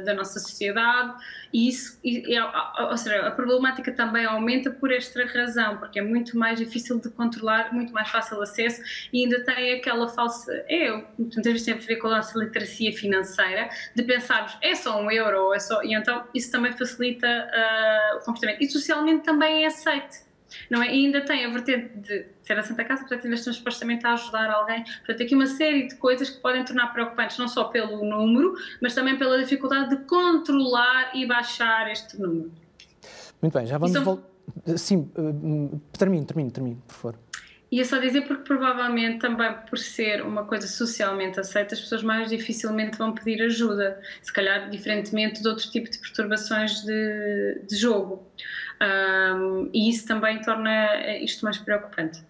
da 0.04 0.14
nossa 0.14 0.40
sociedade. 0.40 1.14
E 1.52 1.68
isso, 1.68 2.00
e, 2.02 2.24
ou 2.40 2.96
seja, 2.96 3.26
a 3.26 3.30
problemática 3.30 3.92
também 3.92 4.24
aumenta 4.24 4.70
por 4.70 4.90
esta 4.90 5.22
razão, 5.26 5.76
porque 5.76 5.98
é 5.98 6.02
muito 6.02 6.38
mais 6.38 6.58
difícil 6.58 6.98
de 6.98 7.10
controlar, 7.10 7.74
muito 7.74 7.92
mais 7.92 8.08
fácil 8.08 8.40
acesso 8.40 8.80
e 9.12 9.24
ainda 9.24 9.44
tem 9.44 9.74
aquela 9.74 10.08
falsa, 10.08 10.50
é, 10.66 10.90
muitas 11.18 11.44
vezes 11.44 11.68
a 11.68 11.74
ver 11.74 11.96
com 11.96 12.06
a 12.06 12.16
nossa 12.16 12.38
literacia 12.38 12.90
financeira, 12.92 13.68
de 13.94 14.02
pensarmos 14.02 14.56
é 14.62 14.74
só 14.74 14.98
um 14.98 15.10
euro, 15.10 15.52
é 15.52 15.58
só, 15.58 15.82
e 15.82 15.94
então 15.94 16.24
isso 16.34 16.50
também 16.50 16.72
facilita 16.72 17.26
uh, 17.28 18.21
comportamento. 18.24 18.62
E 18.62 18.70
socialmente 18.70 19.24
também 19.24 19.64
é 19.64 19.66
aceite 19.66 20.32
não 20.70 20.82
é? 20.82 20.94
E 20.94 21.06
ainda 21.06 21.20
tem 21.24 21.44
a 21.44 21.50
vertente 21.50 21.96
de 21.98 22.26
ser 22.42 22.58
a 22.58 22.62
Santa 22.62 22.84
Casa, 22.84 23.00
portanto, 23.00 23.24
ainda 23.24 23.36
estamos 23.36 23.58
supostamente 23.58 24.06
a 24.06 24.12
ajudar 24.12 24.50
alguém. 24.50 24.84
Portanto, 24.84 25.22
aqui 25.22 25.34
uma 25.34 25.46
série 25.46 25.88
de 25.88 25.94
coisas 25.96 26.30
que 26.30 26.40
podem 26.40 26.64
tornar 26.64 26.92
preocupantes, 26.92 27.38
não 27.38 27.48
só 27.48 27.64
pelo 27.64 28.04
número, 28.04 28.54
mas 28.80 28.94
também 28.94 29.16
pela 29.18 29.38
dificuldade 29.38 29.96
de 29.96 30.04
controlar 30.04 31.16
e 31.16 31.26
baixar 31.26 31.90
este 31.90 32.20
número. 32.20 32.52
Muito 33.40 33.54
bem, 33.54 33.66
já 33.66 33.78
vamos 33.78 33.92
são... 33.92 34.04
voltar. 34.04 34.32
Sim, 34.76 35.10
uh, 35.16 35.80
termine, 35.96 36.24
termine, 36.26 36.50
termine, 36.50 36.82
por 36.86 36.94
favor. 36.94 37.18
E 37.72 37.80
é 37.80 37.84
só 37.84 37.96
dizer 37.96 38.26
porque 38.26 38.42
provavelmente 38.42 39.20
também 39.20 39.50
por 39.66 39.78
ser 39.78 40.20
uma 40.20 40.44
coisa 40.44 40.68
socialmente 40.68 41.40
aceita, 41.40 41.74
as 41.74 41.80
pessoas 41.80 42.02
mais 42.02 42.28
dificilmente 42.28 42.98
vão 42.98 43.14
pedir 43.14 43.42
ajuda, 43.42 43.98
se 44.20 44.30
calhar 44.30 44.68
diferentemente 44.68 45.40
de 45.40 45.48
outro 45.48 45.70
tipo 45.70 45.90
de 45.90 45.98
perturbações 45.98 46.82
de, 46.82 47.62
de 47.66 47.74
jogo. 47.74 48.26
Um, 48.78 49.70
e 49.72 49.88
isso 49.88 50.06
também 50.06 50.38
torna 50.42 51.16
isto 51.16 51.46
mais 51.46 51.56
preocupante. 51.56 52.22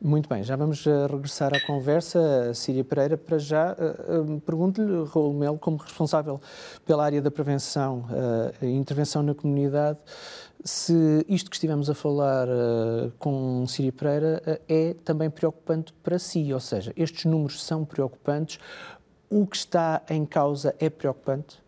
Muito 0.00 0.28
bem, 0.30 0.42
já 0.42 0.56
vamos 0.56 0.84
uh, 0.86 1.08
regressar 1.10 1.54
à 1.54 1.60
conversa. 1.60 2.54
Síria 2.54 2.84
Pereira, 2.84 3.18
para 3.18 3.38
já, 3.38 3.72
uh, 3.72 4.40
pergunto-lhe, 4.40 5.04
Raul 5.12 5.34
Melo, 5.34 5.58
como 5.58 5.76
responsável 5.76 6.40
pela 6.86 7.04
área 7.04 7.20
da 7.20 7.30
prevenção 7.30 8.06
e 8.62 8.66
intervenção 8.66 9.22
na 9.22 9.34
comunidade, 9.34 9.98
se 10.64 11.24
isto 11.28 11.50
que 11.50 11.56
estivemos 11.56 11.90
a 11.90 11.94
falar 11.94 12.48
com 13.18 13.66
Síria 13.66 13.92
Pereira 13.92 14.60
é 14.66 14.94
também 15.04 15.28
preocupante 15.28 15.92
para 16.02 16.18
si, 16.18 16.52
ou 16.52 16.60
seja, 16.60 16.92
estes 16.96 17.26
números 17.26 17.62
são 17.62 17.84
preocupantes, 17.84 18.58
o 19.28 19.46
que 19.46 19.56
está 19.56 20.02
em 20.08 20.24
causa 20.24 20.74
é 20.78 20.88
preocupante? 20.88 21.62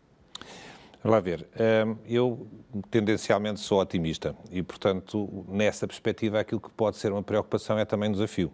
Vamos 1.03 1.15
lá 1.15 1.21
ver. 1.21 1.47
Hum, 1.87 1.97
eu 2.07 2.47
tendencialmente 2.91 3.61
sou 3.61 3.81
otimista 3.81 4.35
e, 4.51 4.63
portanto, 4.63 5.45
nessa 5.49 5.87
perspectiva, 5.87 6.41
aquilo 6.41 6.61
que 6.61 6.71
pode 6.71 6.97
ser 6.97 7.13
uma 7.13 7.23
preocupação 7.23 7.79
é 7.79 7.85
também 7.85 8.09
um 8.09 8.13
desafio. 8.13 8.53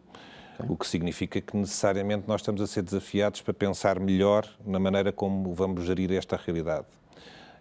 Okay. 0.59 0.67
O 0.69 0.77
que 0.77 0.87
significa 0.87 1.41
que 1.41 1.57
necessariamente 1.57 2.25
nós 2.29 2.41
estamos 2.41 2.61
a 2.61 2.67
ser 2.67 2.83
desafiados 2.83 3.41
para 3.41 3.55
pensar 3.55 3.99
melhor 3.99 4.47
na 4.67 4.79
maneira 4.79 5.13
como 5.13 5.55
vamos 5.55 5.85
gerir 5.85 6.13
esta 6.13 6.37
realidade. 6.37 6.87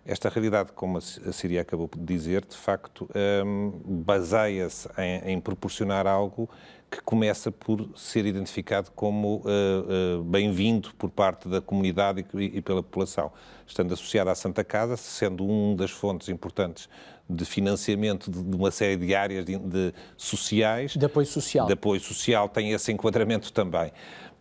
Esta 0.04 0.30
realidade, 0.30 0.72
como 0.72 0.98
a 0.98 1.02
Síria 1.02 1.62
acabou 1.62 1.88
de 1.96 2.04
dizer, 2.04 2.44
de 2.44 2.58
facto, 2.58 3.08
um, 3.46 4.02
baseia-se 4.04 4.90
em, 4.98 5.34
em, 5.34 5.40
proporcionar 5.40 6.08
algo 6.08 6.50
que 6.90 7.00
começa 7.02 7.52
por 7.52 7.88
ser 7.96 8.26
identificado 8.26 8.92
como 8.92 9.38
uh, 9.46 10.20
uh, 10.20 10.24
bem-vindo 10.24 10.94
por 10.96 11.12
parte 11.12 11.48
da 11.48 11.62
comunidade 11.62 12.26
e, 12.34 12.58
e, 12.58 12.62
pela 12.62 12.82
população, 12.82 13.32
estando 13.66 13.94
associado 13.94 14.32
à 14.32 14.36
Santa 14.36 14.64
Casa, 14.64 14.98
sendo 14.98 15.46
uma 15.46 15.76
das 15.76 15.92
fontes 15.92 16.30
importantes 16.30 16.90
de 17.36 17.46
financiamento 17.46 18.30
de, 18.30 18.56
uma 18.56 18.72
série 18.72 18.98
de 18.98 19.16
áreas 19.16 19.46
de, 19.46 19.58
de, 19.58 19.94
sociais. 20.18 20.96
De 20.96 21.06
apoio 21.06 21.26
social. 21.26 21.68
De 21.68 21.74
apoio 21.74 22.00
social, 22.00 22.50
tem 22.50 22.72
esse 22.72 22.92
enquadramento 22.92 23.52
também. 23.52 23.92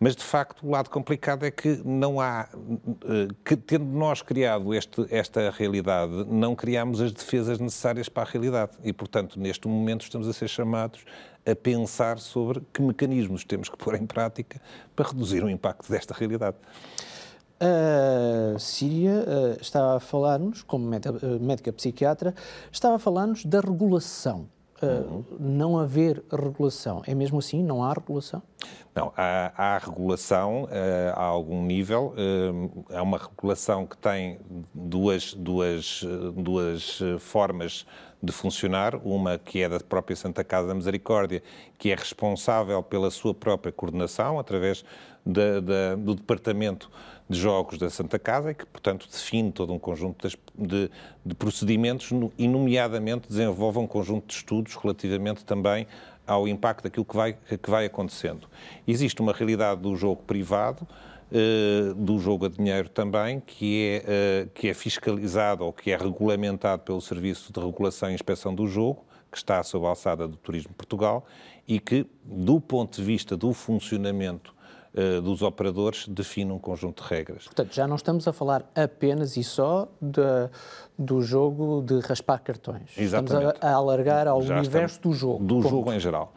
Mas, 0.02 0.16
de 0.16 0.24
facto, 0.24 0.66
o 0.66 0.70
lado 0.70 0.88
complicado 0.88 1.44
é 1.44 1.50
que 1.50 1.82
não 1.84 2.20
há. 2.20 2.48
Eh, 3.04 3.28
que, 3.44 3.54
tendo 3.54 3.84
nós 3.84 4.22
criado 4.22 4.72
este, 4.72 5.06
esta 5.10 5.50
realidade, 5.50 6.24
não 6.26 6.56
criamos 6.56 7.02
as 7.02 7.12
defesas 7.12 7.58
necessárias 7.58 8.08
para 8.08 8.22
a 8.22 8.32
realidade. 8.32 8.72
E, 8.82 8.94
portanto, 8.94 9.38
neste 9.38 9.68
momento 9.68 10.02
estamos 10.02 10.26
a 10.26 10.32
ser 10.32 10.48
chamados 10.48 11.04
a 11.46 11.54
pensar 11.54 12.18
sobre 12.18 12.62
que 12.72 12.80
mecanismos 12.80 13.44
temos 13.44 13.68
que 13.68 13.76
pôr 13.76 13.94
em 13.94 14.06
prática 14.06 14.60
para 14.96 15.08
reduzir 15.08 15.44
o 15.44 15.50
impacto 15.50 15.90
desta 15.90 16.14
realidade. 16.14 16.56
A 17.60 18.58
Síria 18.58 19.24
uh, 19.26 19.60
estava 19.60 19.96
a 19.96 20.00
falar-nos, 20.00 20.62
como 20.62 20.86
médica, 20.86 21.12
médica 21.38 21.72
psiquiatra, 21.72 22.34
estava 22.72 22.96
a 22.96 22.98
falar-nos 22.98 23.44
da 23.44 23.60
regulação 23.60 24.48
uh, 24.82 25.24
não 25.38 25.78
haver 25.78 26.22
regulação. 26.30 27.02
É 27.06 27.14
mesmo 27.14 27.38
assim? 27.38 27.62
Não 27.62 27.82
há 27.82 27.92
regulação? 27.92 28.42
Não, 28.94 29.12
há, 29.16 29.52
há 29.56 29.78
regulação 29.78 30.64
uh, 30.64 30.68
a 31.14 31.22
algum 31.22 31.64
nível. 31.64 32.14
Uh, 32.16 32.84
há 32.94 33.02
uma 33.02 33.18
regulação 33.18 33.86
que 33.86 33.96
tem 33.96 34.38
duas, 34.74 35.34
duas, 35.34 36.04
duas 36.34 37.00
formas 37.18 37.86
de 38.22 38.32
funcionar. 38.32 38.96
Uma 38.96 39.38
que 39.38 39.62
é 39.62 39.68
da 39.68 39.80
própria 39.80 40.16
Santa 40.16 40.42
Casa 40.42 40.68
da 40.68 40.74
Misericórdia, 40.74 41.42
que 41.78 41.90
é 41.90 41.94
responsável 41.94 42.82
pela 42.82 43.10
sua 43.10 43.34
própria 43.34 43.72
coordenação 43.72 44.38
através 44.38 44.84
da, 45.24 45.60
da, 45.60 45.94
do 45.96 46.14
Departamento 46.14 46.90
de 47.30 47.38
Jogos 47.38 47.78
da 47.78 47.88
Santa 47.88 48.18
Casa 48.18 48.50
e 48.50 48.54
que, 48.54 48.66
portanto, 48.66 49.06
define 49.08 49.52
todo 49.52 49.72
um 49.72 49.78
conjunto 49.78 50.28
de, 50.58 50.90
de 51.24 51.34
procedimentos 51.36 52.10
e, 52.36 52.48
nomeadamente, 52.48 53.28
desenvolve 53.28 53.78
um 53.78 53.86
conjunto 53.86 54.26
de 54.26 54.34
estudos 54.34 54.74
relativamente 54.74 55.44
também 55.44 55.86
ao 56.26 56.48
impacto 56.48 56.82
daquilo 56.82 57.04
que 57.04 57.14
vai, 57.14 57.34
que 57.34 57.70
vai 57.70 57.86
acontecendo. 57.86 58.48
Existe 58.86 59.22
uma 59.22 59.32
realidade 59.32 59.80
do 59.80 59.94
jogo 59.94 60.22
privado, 60.24 60.86
Uh, 61.32 61.94
do 61.94 62.18
jogo 62.18 62.46
a 62.46 62.48
dinheiro 62.48 62.88
também, 62.88 63.38
que 63.38 64.02
é, 64.04 64.46
uh, 64.46 64.50
que 64.52 64.66
é 64.66 64.74
fiscalizado 64.74 65.64
ou 65.64 65.72
que 65.72 65.92
é 65.92 65.96
regulamentado 65.96 66.82
pelo 66.82 67.00
Serviço 67.00 67.52
de 67.52 67.60
Regulação 67.60 68.10
e 68.10 68.14
Inspeção 68.14 68.52
do 68.52 68.66
Jogo, 68.66 69.04
que 69.30 69.36
está 69.36 69.62
sob 69.62 69.86
a 69.86 69.90
alçada 69.90 70.26
do 70.26 70.36
Turismo 70.36 70.74
Portugal 70.74 71.24
e 71.68 71.78
que, 71.78 72.04
do 72.24 72.60
ponto 72.60 72.96
de 72.96 73.04
vista 73.04 73.36
do 73.36 73.52
funcionamento 73.52 74.52
dos 75.22 75.40
operadores 75.42 76.08
define 76.08 76.50
um 76.50 76.58
conjunto 76.58 77.02
de 77.02 77.08
regras. 77.08 77.44
Portanto, 77.44 77.72
já 77.72 77.86
não 77.86 77.96
estamos 77.96 78.26
a 78.26 78.32
falar 78.32 78.68
apenas 78.74 79.36
e 79.36 79.44
só 79.44 79.88
de, 80.02 80.20
do 80.98 81.22
jogo 81.22 81.82
de 81.82 82.00
raspar 82.00 82.40
cartões. 82.40 82.90
Exatamente. 82.96 83.54
Estamos 83.54 83.62
a, 83.62 83.68
a 83.68 83.74
alargar 83.74 84.26
ao 84.26 84.42
já 84.42 84.58
universo 84.58 85.00
do 85.00 85.12
jogo. 85.12 85.44
Do 85.44 85.56
ponto. 85.56 85.68
jogo 85.68 85.92
em 85.92 86.00
geral. 86.00 86.32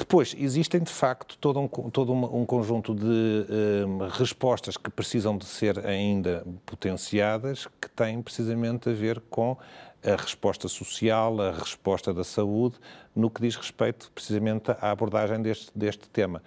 Depois, 0.00 0.34
existem 0.38 0.80
de 0.80 0.90
facto 0.90 1.36
todo 1.36 1.60
um, 1.60 1.68
todo 1.68 2.10
um 2.14 2.46
conjunto 2.46 2.94
de 2.94 3.04
um, 3.04 4.02
eh, 4.02 4.08
respostas 4.12 4.78
que 4.78 4.88
precisam 4.88 5.36
de 5.36 5.44
ser 5.44 5.86
ainda 5.86 6.42
potenciadas, 6.64 7.68
que 7.78 7.90
têm 7.90 8.22
precisamente 8.22 8.88
a 8.88 8.94
ver 8.94 9.20
com 9.28 9.58
a 10.02 10.16
resposta 10.16 10.68
social, 10.68 11.38
a 11.42 11.52
resposta 11.52 12.14
da 12.14 12.24
saúde, 12.24 12.76
no 13.14 13.28
que 13.28 13.42
diz 13.42 13.56
respeito 13.56 14.10
precisamente 14.14 14.70
à 14.70 14.90
abordagem 14.90 15.42
deste, 15.42 15.70
deste 15.74 16.08
tema. 16.08 16.42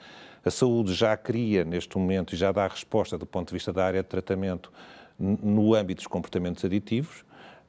A 0.45 0.51
saúde 0.51 0.93
já 0.93 1.15
cria, 1.15 1.63
neste 1.63 1.97
momento, 1.97 2.33
e 2.33 2.37
já 2.37 2.51
dá 2.51 2.67
resposta 2.67 3.17
do 3.17 3.25
ponto 3.25 3.47
de 3.47 3.53
vista 3.53 3.71
da 3.71 3.85
área 3.85 4.03
de 4.03 4.09
tratamento 4.09 4.71
no 5.17 5.73
âmbito 5.73 5.99
dos 5.99 6.07
comportamentos 6.07 6.65
aditivos, 6.65 7.23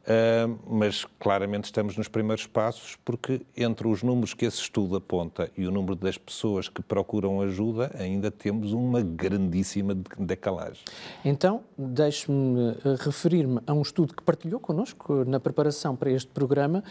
Uh, 0.05 0.59
mas 0.69 1.07
claramente 1.19 1.65
estamos 1.65 1.97
nos 1.97 2.09
primeiros 2.09 2.47
passos, 2.47 2.99
porque 3.03 3.41
entre 3.57 3.89
os 3.89 4.03
números 4.03 4.35
que 4.35 4.45
esse 4.45 4.61
estudo 4.61 4.97
aponta 4.97 5.51
e 5.57 5.67
o 5.67 5.71
número 5.71 5.97
das 5.97 6.19
pessoas 6.19 6.69
que 6.69 6.83
procuram 6.83 7.41
ajuda, 7.41 7.91
ainda 7.99 8.31
temos 8.31 8.75
uma 8.75 9.01
grandíssima 9.01 9.97
decalagem. 10.19 10.83
Então, 11.25 11.63
deixe-me 11.79 12.73
eh, 12.73 12.97
referir-me 13.01 13.61
a 13.67 13.73
um 13.73 13.81
estudo 13.81 14.15
que 14.15 14.23
partilhou 14.23 14.61
connosco 14.61 15.25
na 15.25 15.41
preparação 15.41 15.97
para 15.97 16.11
este 16.11 16.29
programa, 16.29 16.85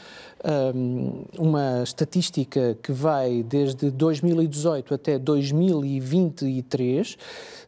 uma 1.37 1.83
estatística 1.83 2.75
que 2.81 2.91
vai 2.91 3.43
desde 3.43 3.91
2018 3.91 4.93
até 4.93 5.19
2023 5.19 7.17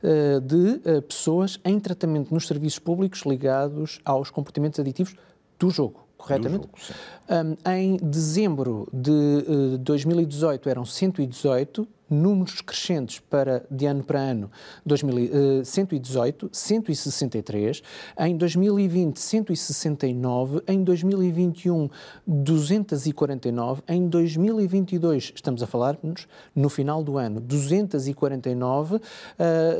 eh, 0.02 0.40
de 0.40 1.02
pessoas 1.02 1.60
em 1.64 1.80
tratamento 1.80 2.34
nos 2.34 2.48
serviços 2.48 2.80
públicos 2.80 3.22
ligados 3.22 4.00
aos 4.04 4.32
comportamentos 4.32 4.80
aditivos 4.80 5.16
do 5.58 5.70
jogo, 5.70 6.08
corretamente? 6.18 6.68
Do 6.68 6.78
jogo, 6.78 7.00
um, 7.30 7.72
em 7.72 7.98
dezembro 7.98 8.88
de 8.94 9.12
uh, 9.12 9.76
eh, 9.76 9.78
2018 9.80 10.70
eram 10.70 10.86
118, 10.86 11.88
números 12.10 12.62
crescentes 12.62 13.20
para, 13.20 13.66
de 13.70 13.86
ano 13.86 14.04
para 14.04 14.20
ano, 14.20 14.52
2000, 14.86 15.62
uh, 15.62 15.66
118, 15.66 16.50
163, 16.52 17.82
em 18.20 18.38
2020 18.38 19.20
169, 19.20 20.62
em 20.68 20.84
2021 20.84 21.90
249, 22.28 23.82
em 23.88 24.08
2022 24.08 25.34
estamos 25.36 25.64
a 25.64 25.68
falar-nos 25.68 26.28
no 26.56 26.70
final 26.70 27.04
do 27.04 27.18
ano 27.18 27.40
249, 27.42 28.96
uh, 28.96 29.02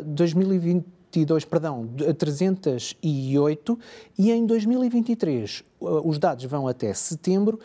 2020 0.04 0.96
2022, 1.24 1.46
perdão, 1.46 1.88
308 2.18 3.80
e 4.18 4.32
em 4.32 4.46
2023 4.46 5.64
os 5.80 6.20
dados 6.20 6.44
vão 6.46 6.68
até 6.68 6.94
setembro 6.94 7.58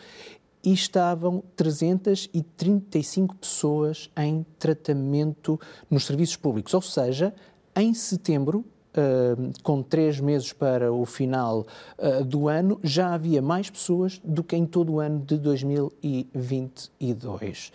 e 0.63 0.71
estavam 0.73 1.43
335 1.55 3.35
pessoas 3.35 4.09
em 4.15 4.45
tratamento 4.59 5.59
nos 5.89 6.05
serviços 6.05 6.37
públicos. 6.37 6.71
Ou 6.73 6.81
seja, 6.81 7.33
em 7.75 7.93
setembro, 7.93 8.63
Uh, 8.91 9.53
com 9.63 9.81
três 9.81 10.19
meses 10.19 10.51
para 10.51 10.91
o 10.91 11.05
final 11.05 11.65
uh, 11.97 12.25
do 12.25 12.49
ano, 12.49 12.77
já 12.83 13.13
havia 13.13 13.41
mais 13.41 13.69
pessoas 13.69 14.19
do 14.21 14.43
que 14.43 14.53
em 14.53 14.65
todo 14.65 14.91
o 14.91 14.99
ano 14.99 15.23
de 15.25 15.37
2022. 15.37 17.71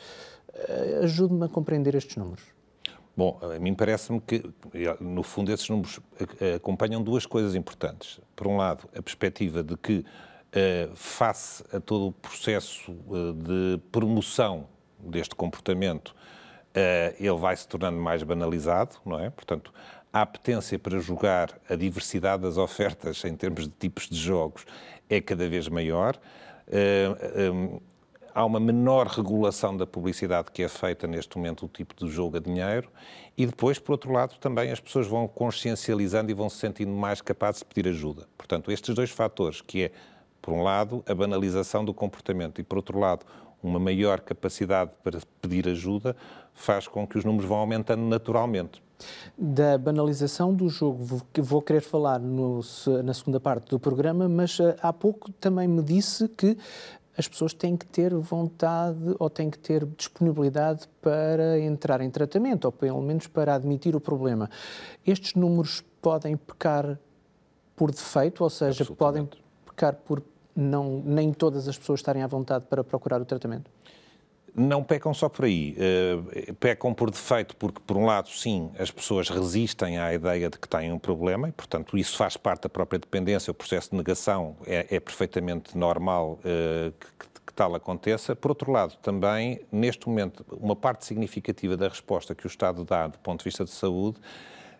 Uh, 0.47 1.05
Ajude-me 1.05 1.47
a 1.47 1.49
compreender 1.49 1.95
estes 1.95 2.17
números. 2.17 2.56
Bom, 3.17 3.41
a 3.43 3.59
mim 3.59 3.73
parece-me 3.73 4.21
que, 4.21 4.45
no 5.01 5.23
fundo, 5.23 5.51
esses 5.51 5.67
números 5.71 6.01
acompanham 6.55 7.03
duas 7.03 7.25
coisas 7.25 7.55
importantes. 7.55 8.21
Por 8.35 8.47
um 8.47 8.59
lado, 8.59 8.87
a 8.95 9.01
perspectiva 9.01 9.63
de 9.63 9.75
que 9.75 10.05
eh, 10.53 10.91
face 10.95 11.65
a 11.73 11.81
todo 11.81 12.09
o 12.09 12.13
processo 12.13 12.93
eh, 12.93 13.33
de 13.33 13.81
promoção 13.91 14.69
deste 14.99 15.35
comportamento, 15.35 16.15
eh, 16.75 17.17
ele 17.19 17.37
vai 17.37 17.57
se 17.57 17.67
tornando 17.67 17.99
mais 17.99 18.23
banalizado, 18.23 18.97
não 19.05 19.19
é? 19.19 19.31
Portanto, 19.31 19.73
a 20.13 20.21
apetência 20.21 20.79
para 20.79 20.99
jogar, 20.99 21.59
a 21.71 21.75
diversidade 21.75 22.43
das 22.43 22.59
ofertas 22.59 23.25
em 23.25 23.35
termos 23.35 23.65
de 23.65 23.71
tipos 23.71 24.09
de 24.09 24.17
jogos 24.17 24.67
é 25.09 25.21
cada 25.21 25.49
vez 25.49 25.69
maior. 25.69 26.19
Há 28.37 28.45
uma 28.45 28.61
menor 28.61 29.07
regulação 29.07 29.75
da 29.75 29.87
publicidade 29.87 30.51
que 30.53 30.63
é 30.63 30.69
feita 30.69 31.07
neste 31.07 31.39
momento 31.39 31.65
do 31.65 31.73
tipo 31.73 31.95
de 31.97 32.13
jogo 32.13 32.37
a 32.37 32.41
dinheiro 32.41 32.91
e 33.35 33.47
depois, 33.47 33.79
por 33.79 33.93
outro 33.93 34.13
lado, 34.13 34.35
também 34.39 34.71
as 34.71 34.79
pessoas 34.79 35.07
vão 35.07 35.27
consciencializando 35.27 36.31
e 36.31 36.35
vão 36.35 36.51
se 36.51 36.59
sentindo 36.59 36.93
mais 36.93 37.23
capazes 37.23 37.61
de 37.61 37.65
pedir 37.65 37.89
ajuda. 37.89 38.29
Portanto, 38.37 38.71
estes 38.71 38.95
dois 38.95 39.09
fatores, 39.09 39.63
que 39.63 39.85
é 39.85 39.93
por 40.43 40.53
um 40.53 40.63
lado, 40.63 41.03
a 41.09 41.15
banalização 41.15 41.83
do 41.83 41.95
comportamento 41.95 42.61
e, 42.61 42.63
por 42.63 42.77
outro 42.77 42.99
lado, 42.99 43.25
uma 43.63 43.79
maior 43.79 44.21
capacidade 44.21 44.91
para 45.03 45.19
pedir 45.41 45.67
ajuda, 45.67 46.15
faz 46.53 46.87
com 46.87 47.07
que 47.07 47.17
os 47.17 47.25
números 47.25 47.49
vão 47.49 47.57
aumentando 47.57 48.03
naturalmente. 48.03 48.83
Da 49.37 49.79
banalização 49.79 50.55
do 50.55 50.69
jogo, 50.69 51.23
vou 51.39 51.63
querer 51.63 51.81
falar 51.81 52.19
no, 52.19 52.61
na 53.03 53.15
segunda 53.15 53.41
parte 53.41 53.69
do 53.71 53.81
programa, 53.81 54.29
mas 54.29 54.59
eh, 54.61 54.77
há 54.81 54.93
pouco 54.93 55.31
também 55.33 55.69
me 55.69 55.83
disse 55.83 56.29
que 56.29 56.57
as 57.17 57.27
pessoas 57.27 57.55
têm 57.55 57.77
que 57.77 57.87
ter 57.87 58.15
vontade 58.15 59.15
ou 59.19 59.31
têm 59.31 59.51
que 59.51 59.59
ter 59.59 59.87
disponibilidade 59.87 60.87
para 61.01 61.59
entrar 61.59 62.01
em 62.01 62.11
tratamento, 62.11 62.67
ou 62.67 62.73
pelo 62.73 63.01
menos 63.01 63.27
para 63.27 63.55
admitir 63.55 63.97
o 63.97 64.01
problema. 64.01 64.51
Estes 65.07 65.35
números 65.35 65.83
podem 66.03 66.37
pecar 66.37 66.99
por 67.75 67.91
defeito, 67.91 68.45
ou 68.45 68.51
seja, 68.51 68.85
podem 68.85 69.29
pecar 69.65 69.95
por 69.95 70.23
não, 70.55 71.03
nem 71.05 71.33
todas 71.33 71.69
as 71.69 71.77
pessoas 71.77 72.01
estarem 72.01 72.23
à 72.23 72.27
vontade 72.27 72.65
para 72.67 72.83
procurar 72.83 73.21
o 73.21 73.25
tratamento? 73.25 73.71
Não 74.59 74.83
pecam 74.83 75.13
só 75.13 75.29
por 75.29 75.45
aí. 75.45 75.77
Uh, 75.77 76.55
pecam 76.55 76.95
por 76.95 77.11
defeito, 77.11 77.55
porque, 77.57 77.79
por 77.87 77.97
um 77.97 78.07
lado, 78.07 78.31
sim, 78.31 78.71
as 78.79 78.91
pessoas 78.91 79.29
resistem 79.29 79.99
à 79.99 80.15
ideia 80.15 80.49
de 80.49 80.59
que 80.59 80.67
têm 80.67 80.91
um 80.91 80.99
problema 80.99 81.49
e, 81.49 81.53
portanto, 81.53 81.99
isso 81.99 82.17
faz 82.17 82.39
parte 82.39 82.63
da 82.63 82.69
própria 82.71 82.99
dependência. 82.99 83.51
O 83.51 83.55
processo 83.55 83.91
de 83.91 83.97
negação 83.97 84.57
é, 84.67 84.87
é 84.97 84.99
perfeitamente 84.99 85.77
normal 85.77 86.39
uh, 86.41 86.91
que, 86.93 87.29
que 87.47 87.53
tal 87.53 87.75
aconteça. 87.75 88.35
Por 88.35 88.51
outro 88.51 88.73
lado, 88.73 88.97
também, 89.03 89.61
neste 89.71 90.09
momento, 90.09 90.45
uma 90.59 90.75
parte 90.75 91.05
significativa 91.05 91.77
da 91.77 91.89
resposta 91.89 92.35
que 92.35 92.47
o 92.47 92.49
Estado 92.49 92.83
dá 92.83 93.09
do 93.09 93.19
ponto 93.19 93.41
de 93.41 93.45
vista 93.45 93.63
de 93.63 93.71
saúde 93.71 94.19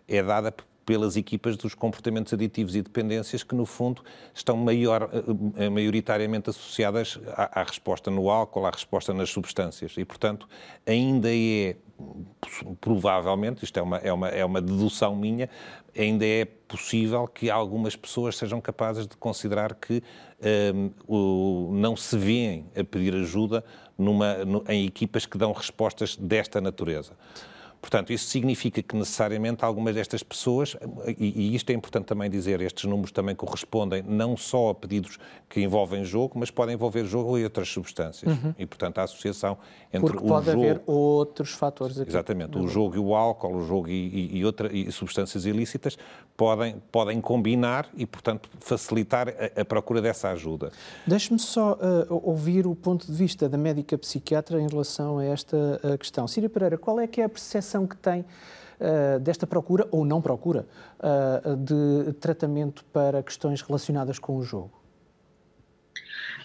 é 0.07 0.23
dada 0.23 0.51
pelas 0.87 1.17
equipas 1.17 1.57
dos 1.57 1.75
comportamentos 1.75 2.31
aditivos 2.31 2.73
e 2.73 2.81
dependências 2.81 3.43
que, 3.43 3.53
no 3.53 3.65
fundo, 3.65 4.01
estão 4.33 4.55
maior, 4.55 5.09
eh, 5.11 5.65
eh, 5.65 5.69
maioritariamente 5.69 6.49
associadas 6.49 7.19
à, 7.33 7.59
à, 7.59 7.63
resposta 7.63 8.09
no 8.09 8.29
álcool, 8.29 8.65
à 8.65 8.69
resposta 8.69 9.13
nas 9.13 9.29
substâncias. 9.29 9.95
E, 9.97 10.05
portanto, 10.05 10.47
ainda 10.85 11.27
é, 11.29 11.75
provavelmente, 12.79 13.65
isto 13.65 13.77
é 13.77 13.81
uma, 13.81 13.97
é 13.97 14.13
uma, 14.13 14.29
é 14.29 14.45
uma 14.45 14.61
dedução 14.61 15.13
minha, 15.13 15.49
ainda 15.95 16.25
é 16.25 16.45
possível 16.45 17.27
que 17.27 17.49
algumas 17.49 17.97
pessoas 17.97 18.37
sejam 18.37 18.61
capazes 18.61 19.05
de 19.05 19.17
considerar 19.17 19.75
que 19.75 19.95
um, 19.95 20.01
ehm, 20.41 20.91
o, 21.05 21.69
não 21.73 21.97
se 21.97 22.17
veem 22.17 22.65
a 22.73 22.83
pedir 22.85 23.13
ajuda 23.13 23.61
numa, 23.97 24.45
no, 24.45 24.63
em 24.69 24.85
equipas 24.85 25.25
que 25.25 25.37
dão 25.37 25.51
respostas 25.51 26.15
desta 26.15 26.61
natureza. 26.61 27.11
Portanto, 27.81 28.11
isso 28.11 28.25
significa 28.25 28.81
que 28.81 28.95
necessariamente 28.95 29.63
algumas 29.63 29.93
destas 29.93 30.23
pessoas, 30.23 30.75
e, 31.17 31.51
e, 31.51 31.55
isto 31.55 31.69
é 31.69 31.73
importante 31.73 32.05
também 32.05 32.29
dizer, 32.29 32.59
estes 32.61 32.85
números 32.85 33.11
também 33.11 33.35
correspondem 33.35 34.03
não 34.03 34.35
só 34.35 34.69
a 34.69 34.75
pedidos 34.75 35.17
que 35.47 35.61
envolvem 35.61 36.03
jogo, 36.03 36.33
mas 36.39 36.49
podem 36.49 36.75
envolver 36.75 37.05
jogo 37.05 37.37
e 37.37 37.43
outras 37.43 37.69
substâncias. 37.69 38.31
Uhum. 38.31 38.53
E, 38.57 38.65
portanto, 38.65 38.97
a 38.97 39.03
associação 39.03 39.57
entre 39.93 40.11
Porque 40.11 40.25
o 40.25 40.27
pode 40.27 40.47
jogo... 40.47 40.63
haver 40.63 40.81
outros 40.85 41.51
fatores 41.51 41.99
aqui. 41.99 42.09
Exatamente. 42.09 42.57
O 42.57 42.67
jogo 42.67 42.95
e 42.95 42.99
o 42.99 43.15
álcool, 43.15 43.55
o 43.55 43.65
jogo 43.65 43.89
e, 43.89 44.37
e, 44.37 44.43
outra, 44.43 44.75
e 44.75 44.91
substâncias 44.91 45.45
ilícitas 45.45 45.97
podem, 46.35 46.75
podem 46.91 47.21
combinar 47.21 47.87
e, 47.95 48.05
portanto, 48.05 48.49
facilitar 48.59 49.29
a, 49.29 49.61
a 49.61 49.65
procura 49.65 50.01
dessa 50.01 50.29
ajuda. 50.29 50.71
Deixe-me 51.05 51.39
só 51.39 51.73
uh, 51.73 52.21
ouvir 52.23 52.65
o 52.65 52.75
ponto 52.75 53.05
de 53.05 53.13
vista 53.13 53.47
da 53.47 53.57
médica 53.57 53.97
psiquiatra 53.97 54.59
em 54.59 54.67
relação 54.67 55.19
a 55.19 55.25
esta 55.25 55.79
uh, 55.83 55.97
questão. 55.97 56.27
Síria 56.27 56.49
Pereira, 56.49 56.77
qual 56.77 56.99
é 56.99 57.07
que 57.07 57.21
é 57.21 57.23
a 57.23 57.29
percepção 57.29 57.66
percepção 57.67 57.85
que 57.85 57.97
tem 57.97 58.21
uh, 58.21 59.19
desta 59.19 59.45
procura, 59.45 59.87
ou 59.91 60.05
não 60.05 60.21
procura, 60.21 60.65
uh, 60.99 61.55
de 61.57 62.13
tratamento 62.13 62.85
para 62.85 63.21
questões 63.21 63.61
relacionadas 63.61 64.17
com 64.17 64.37
o 64.37 64.43
jogo? 64.43 64.71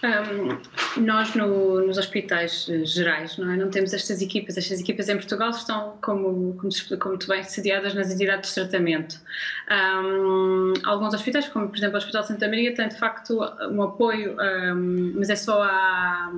Um, 0.03 1.01
nós 1.01 1.33
no, 1.33 1.87
nos 1.87 1.97
hospitais 1.97 2.67
eh, 2.69 2.83
gerais 2.83 3.37
não, 3.37 3.49
é? 3.49 3.55
não 3.55 3.69
temos 3.69 3.93
estas 3.93 4.21
equipas. 4.21 4.57
Estas 4.57 4.81
equipas 4.81 5.07
em 5.07 5.15
Portugal 5.15 5.51
estão, 5.51 5.97
como, 6.01 6.55
como, 6.55 6.99
como 6.99 7.17
tu 7.17 7.27
bem, 7.27 7.41
sediadas 7.43 7.93
nas 7.93 8.11
entidades 8.11 8.49
de 8.49 8.55
tratamento. 8.55 9.17
Um, 9.71 10.73
alguns 10.83 11.13
hospitais, 11.13 11.47
como 11.47 11.69
por 11.69 11.77
exemplo 11.77 11.95
o 11.95 11.97
Hospital 11.99 12.25
Santa 12.25 12.49
Maria, 12.49 12.75
têm 12.75 12.89
de 12.89 12.97
facto 12.97 13.39
um 13.71 13.81
apoio, 13.81 14.35
um, 14.75 15.13
mas 15.15 15.29
é 15.29 15.37
só 15.37 15.63
a, 15.63 16.33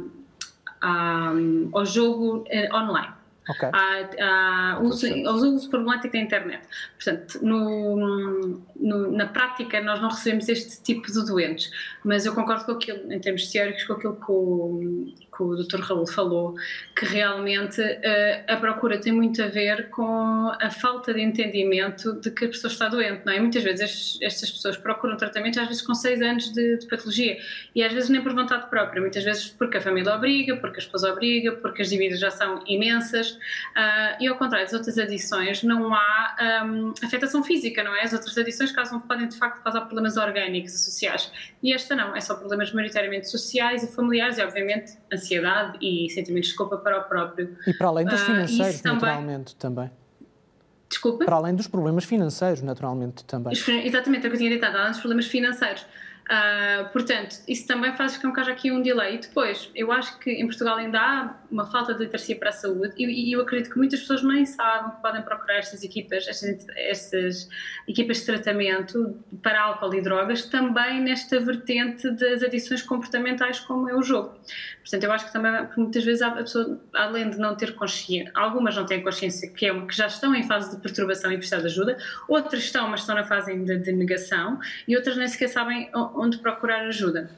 ao 1.74 1.86
jogo 1.88 2.45
online. 2.71 3.14
Okay. 3.48 3.70
À, 3.72 4.80
uso, 4.82 5.06
ao 5.28 5.36
uso 5.36 5.70
problemático 5.70 6.14
da 6.14 6.20
internet. 6.20 6.68
Portanto, 6.96 7.40
no, 7.44 8.62
no, 8.76 9.12
na 9.12 9.28
prática, 9.28 9.82
nós 9.82 10.02
não 10.02 10.10
recebemos 10.10 10.50
este 10.50 10.82
tipo 10.82 11.12
de 11.12 11.26
doentes, 11.26 11.72
mas 12.04 12.26
eu 12.26 12.34
concordo 12.34 12.66
com 12.66 12.72
aquilo, 12.72 13.12
em 13.14 13.20
termos 13.20 13.52
teóricos, 13.52 13.84
com 13.84 13.94
aquilo 13.94 14.16
que 14.16 14.32
o, 14.32 15.14
que 15.36 15.43
o 15.43 15.56
Dr. 15.56 15.82
Raul 15.82 16.08
falou, 16.08 16.56
que 16.95 17.06
realmente 17.06 17.82
uh, 17.82 18.43
a 18.48 18.56
procura 18.56 18.98
tem 18.98 19.12
muito 19.12 19.41
a 19.43 19.48
ver 19.48 19.89
com 19.89 20.52
a 20.62 20.69
falta 20.69 21.13
de 21.13 21.21
entendimento 21.21 22.13
de 22.13 22.32
que 22.32 22.45
a 22.45 22.48
pessoa 22.48 22.71
está 22.71 22.88
doente, 22.88 23.26
não 23.26 23.34
é? 23.34 23.39
Muitas 23.39 23.63
vezes 23.63 24.17
estas 24.21 24.50
pessoas 24.50 24.78
procuram 24.78 25.17
tratamento, 25.17 25.60
às 25.60 25.67
vezes 25.67 25.82
com 25.82 25.93
seis 25.93 26.21
anos 26.21 26.52
de, 26.54 26.78
de, 26.78 26.88
patologia, 26.88 27.38
e 27.76 27.84
às 27.84 27.91
vezes 27.91 28.10
nem 28.10 28.21
por 28.21 28.34
vontade 28.34 28.69
própria, 28.69 29.02
muitas 29.02 29.24
vezes 29.24 29.48
porque 29.50 29.78
a 29.78 29.82
família 29.82 30.15
obriga, 30.15 30.56
porque 30.58 30.78
a 30.78 30.84
esposa 30.84 31.12
obriga, 31.12 31.52
porque 31.54 31.82
as 31.82 31.89
dívidas 31.89 32.19
já 32.19 32.32
são 32.32 32.63
imensas, 32.65 33.32
uh, 33.32 34.15
e 34.19 34.28
ao 34.28 34.38
contrário 34.38 34.65
das 34.65 34.74
outras 34.74 34.98
adições, 34.98 35.63
não 35.63 35.93
há 35.93 36.63
um, 36.65 36.93
afetação 37.04 37.43
física, 37.43 37.84
não 37.84 37.95
é? 37.95 38.04
As 38.04 38.13
outras 38.13 38.38
adições 38.38 38.71
causam, 38.71 39.02
podem 39.02 39.28
de 39.28 39.38
facto 39.38 39.62
causar 39.62 39.82
problemas 39.82 40.15
orgânicos 40.15 40.74
associados, 40.74 41.32
e 41.62 41.74
esta 41.74 41.95
não, 41.95 42.15
é 42.15 42.21
só 42.21 42.36
problemas 42.36 42.71
maioritariamente 42.71 43.30
sociais 43.30 43.84
e 43.84 43.93
familiares, 43.93 44.38
e 44.38 44.43
obviamente 44.43 44.93
ansiedade 45.12 45.25
e 45.82 46.10
sentimentos 46.10 46.50
de 46.50 46.56
culpa 46.56 46.78
para 46.78 47.00
o 47.00 47.04
próprio. 47.04 47.58
E 47.68 47.74
para 47.74 47.88
além 47.88 48.06
dos 48.06 48.22
ah, 48.22 48.26
financeiros, 48.26 48.82
uh, 48.82 48.88
naturalmente, 48.88 49.56
também. 49.56 49.92
Desculpa? 50.90 51.26
Para 51.26 51.36
além 51.36 51.56
dos 51.56 51.68
problemas 51.68 52.06
financeiros, 52.06 52.62
naturalmente, 52.62 53.24
também. 53.26 53.54
Exatamente, 53.54 54.26
é 54.26 54.28
o 54.28 54.32
que 54.32 54.36
eu 54.36 54.38
tinha 54.38 54.50
dito, 54.50 54.64
além 54.64 54.92
dos 54.92 55.00
problemas 55.00 55.26
financeiros. 55.28 55.86
Uh, 56.26 56.90
portanto, 56.92 57.38
isso 57.48 57.68
também 57.68 57.94
faz 57.94 58.18
com 58.18 58.34
que 58.34 58.40
haja 58.40 58.52
aqui 58.52 58.72
um 58.72 58.82
delay. 58.82 59.16
E 59.16 59.18
depois, 59.20 59.70
eu 59.76 59.92
acho 59.92 60.18
que 60.20 60.32
em 60.32 60.46
Portugal 60.46 60.78
ainda 60.78 61.00
há 61.00 61.36
uma 61.56 61.65
falta 61.65 61.94
de 61.94 62.04
literacia 62.04 62.36
para 62.36 62.50
a 62.50 62.52
saúde 62.52 62.94
e, 62.98 63.30
e 63.30 63.32
eu 63.32 63.41
acredito 63.41 63.72
que 63.72 63.78
muitas 63.78 64.02
pessoas 64.02 64.22
nem 64.24 64.46
sabem 64.46 64.91
que 64.91 65.02
podem 65.02 65.22
procurar 65.22 65.56
estas 65.56 65.84
equipas, 65.84 66.28
estas, 66.28 66.68
estas, 66.76 67.50
equipas 67.88 68.18
de 68.18 68.26
tratamento 68.26 69.18
para 69.41 69.62
álcool 69.62 69.96
e 69.96 70.02
drogas, 70.02 70.46
também 70.46 71.02
nesta 71.02 71.39
vertente 71.39 72.12
das 72.12 72.44
adições 72.44 72.82
comportamentais, 72.82 73.60
como 73.62 73.89
é 73.89 73.96
o 73.96 74.04
jogo. 74.04 74.38
Portanto, 74.82 75.04
eu 75.04 75.12
acho 75.12 75.26
que 75.26 75.34
também, 75.34 75.52
muitas 75.78 76.04
vezes, 76.04 76.22
a 76.22 76.32
pessoa, 76.32 76.80
além 76.94 77.30
de 77.30 77.38
não 77.38 77.56
ter 77.56 77.74
consciência, 77.74 78.32
algumas 78.36 78.76
não 78.76 78.86
têm 78.86 79.02
consciência 79.02 79.50
que, 79.50 79.65
é, 79.65 79.82
que 79.82 79.96
já 79.96 80.08
estão 80.08 80.36
em 80.36 80.44
fase 80.44 80.76
de 80.76 80.82
perturbação 80.82 81.32
e 81.32 81.38
precisar 81.38 81.60
de 81.60 81.68
ajuda, 81.68 81.98
outras 82.28 82.63
estão, 82.63 82.88
mas 82.89 83.00
estão 83.00 83.15
na 83.15 83.24
fase 83.24 83.56
de 83.56 83.91
negação, 83.94 84.60
e 84.88 84.96
outras 84.96 85.15
nem 85.15 85.28
sequer 85.28 85.48
sabem 85.48 85.89
onde 85.94 86.38
procurar 86.38 86.86
ajuda. 86.86 87.32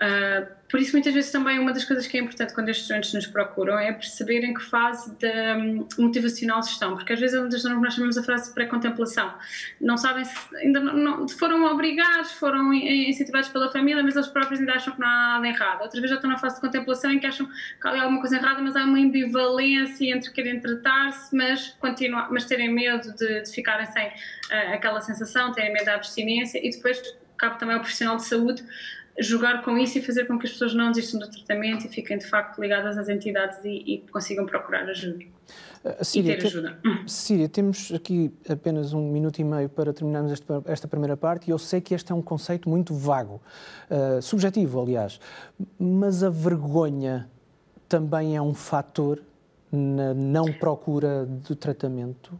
Uh, 0.00 0.58
por 0.70 0.78
isso, 0.78 0.92
muitas 0.92 1.12
vezes 1.12 1.32
também 1.32 1.58
uma 1.58 1.72
das 1.72 1.84
coisas 1.84 2.06
que 2.06 2.16
é 2.16 2.20
importante 2.20 2.54
quando 2.54 2.68
estes 2.68 2.84
estudantes 2.84 3.12
nos 3.14 3.26
procuram 3.26 3.76
é 3.78 3.90
perceber 3.90 4.44
em 4.44 4.54
que 4.54 4.62
fase 4.62 5.10
da 5.18 5.56
um, 5.56 5.88
motivacional 5.98 6.60
estão, 6.60 6.94
porque 6.94 7.14
às 7.14 7.18
vezes 7.18 7.34
é 7.34 7.40
onde 7.40 7.56
nós 7.80 7.94
chamamos 7.94 8.16
a 8.16 8.22
frase 8.22 8.54
pré-contemplação. 8.54 9.34
Não 9.80 9.96
sabem 9.96 10.24
se 10.24 10.36
ainda 10.56 10.78
não, 10.78 10.92
não, 10.94 11.28
foram 11.28 11.64
obrigados, 11.64 12.32
foram 12.32 12.72
incentivados 12.72 13.48
pela 13.48 13.72
família, 13.72 14.02
mas 14.04 14.14
eles 14.14 14.28
próprios 14.28 14.60
ainda 14.60 14.74
acham 14.74 14.94
que 14.94 15.00
não 15.00 15.08
há 15.08 15.32
nada 15.34 15.48
errado. 15.48 15.82
Outras 15.82 16.00
vezes 16.00 16.10
já 16.10 16.16
estão 16.16 16.30
na 16.30 16.38
fase 16.38 16.56
de 16.56 16.60
contemplação 16.60 17.10
em 17.10 17.18
que 17.18 17.26
acham 17.26 17.46
que 17.46 17.88
há 17.88 18.02
alguma 18.02 18.20
coisa 18.20 18.36
errada, 18.36 18.62
mas 18.62 18.76
há 18.76 18.84
uma 18.84 18.98
ambivalência 18.98 20.14
entre 20.14 20.30
querem 20.30 20.60
tratar-se, 20.60 21.34
mas, 21.34 21.76
mas 22.30 22.44
terem 22.44 22.72
medo 22.72 23.12
de, 23.16 23.42
de 23.42 23.50
ficarem 23.50 23.86
sem 23.86 24.06
uh, 24.06 24.74
aquela 24.74 25.00
sensação, 25.00 25.50
terem 25.50 25.72
medo 25.72 25.86
da 25.86 25.94
abstinência 25.94 26.64
e 26.64 26.70
depois 26.70 27.00
cabe 27.38 27.58
também 27.58 27.74
ao 27.76 27.80
profissional 27.80 28.16
de 28.16 28.24
saúde 28.24 28.64
jogar 29.18 29.62
com 29.64 29.76
isso 29.76 29.98
e 29.98 30.02
fazer 30.02 30.26
com 30.26 30.38
que 30.38 30.46
as 30.46 30.52
pessoas 30.52 30.74
não 30.74 30.90
desistam 30.90 31.20
do 31.20 31.28
tratamento 31.28 31.86
e 31.86 31.88
fiquem 31.88 32.18
de 32.18 32.26
facto 32.26 32.60
ligadas 32.60 32.96
às 32.96 33.08
entidades 33.08 33.58
e, 33.64 33.82
e 33.86 34.04
consigam 34.10 34.46
procurar 34.46 34.88
ajuda. 34.88 35.24
Uh, 35.84 36.04
Síria, 36.04 36.34
e 36.34 36.38
ter 36.38 36.46
ajuda. 36.46 36.78
Síria, 37.06 37.48
temos 37.48 37.92
aqui 37.92 38.32
apenas 38.48 38.92
um 38.92 39.10
minuto 39.10 39.38
e 39.40 39.44
meio 39.44 39.68
para 39.68 39.92
terminarmos 39.92 40.32
esta, 40.32 40.62
esta 40.66 40.86
primeira 40.86 41.16
parte 41.16 41.48
e 41.48 41.50
eu 41.50 41.58
sei 41.58 41.80
que 41.80 41.94
este 41.94 42.12
é 42.12 42.14
um 42.14 42.22
conceito 42.22 42.68
muito 42.68 42.94
vago, 42.94 43.42
uh, 43.90 44.22
subjetivo, 44.22 44.80
aliás, 44.80 45.20
mas 45.78 46.22
a 46.22 46.30
vergonha 46.30 47.28
também 47.88 48.36
é 48.36 48.42
um 48.42 48.54
fator 48.54 49.22
na 49.70 50.14
não 50.14 50.52
procura 50.52 51.26
do 51.26 51.54
tratamento 51.54 52.38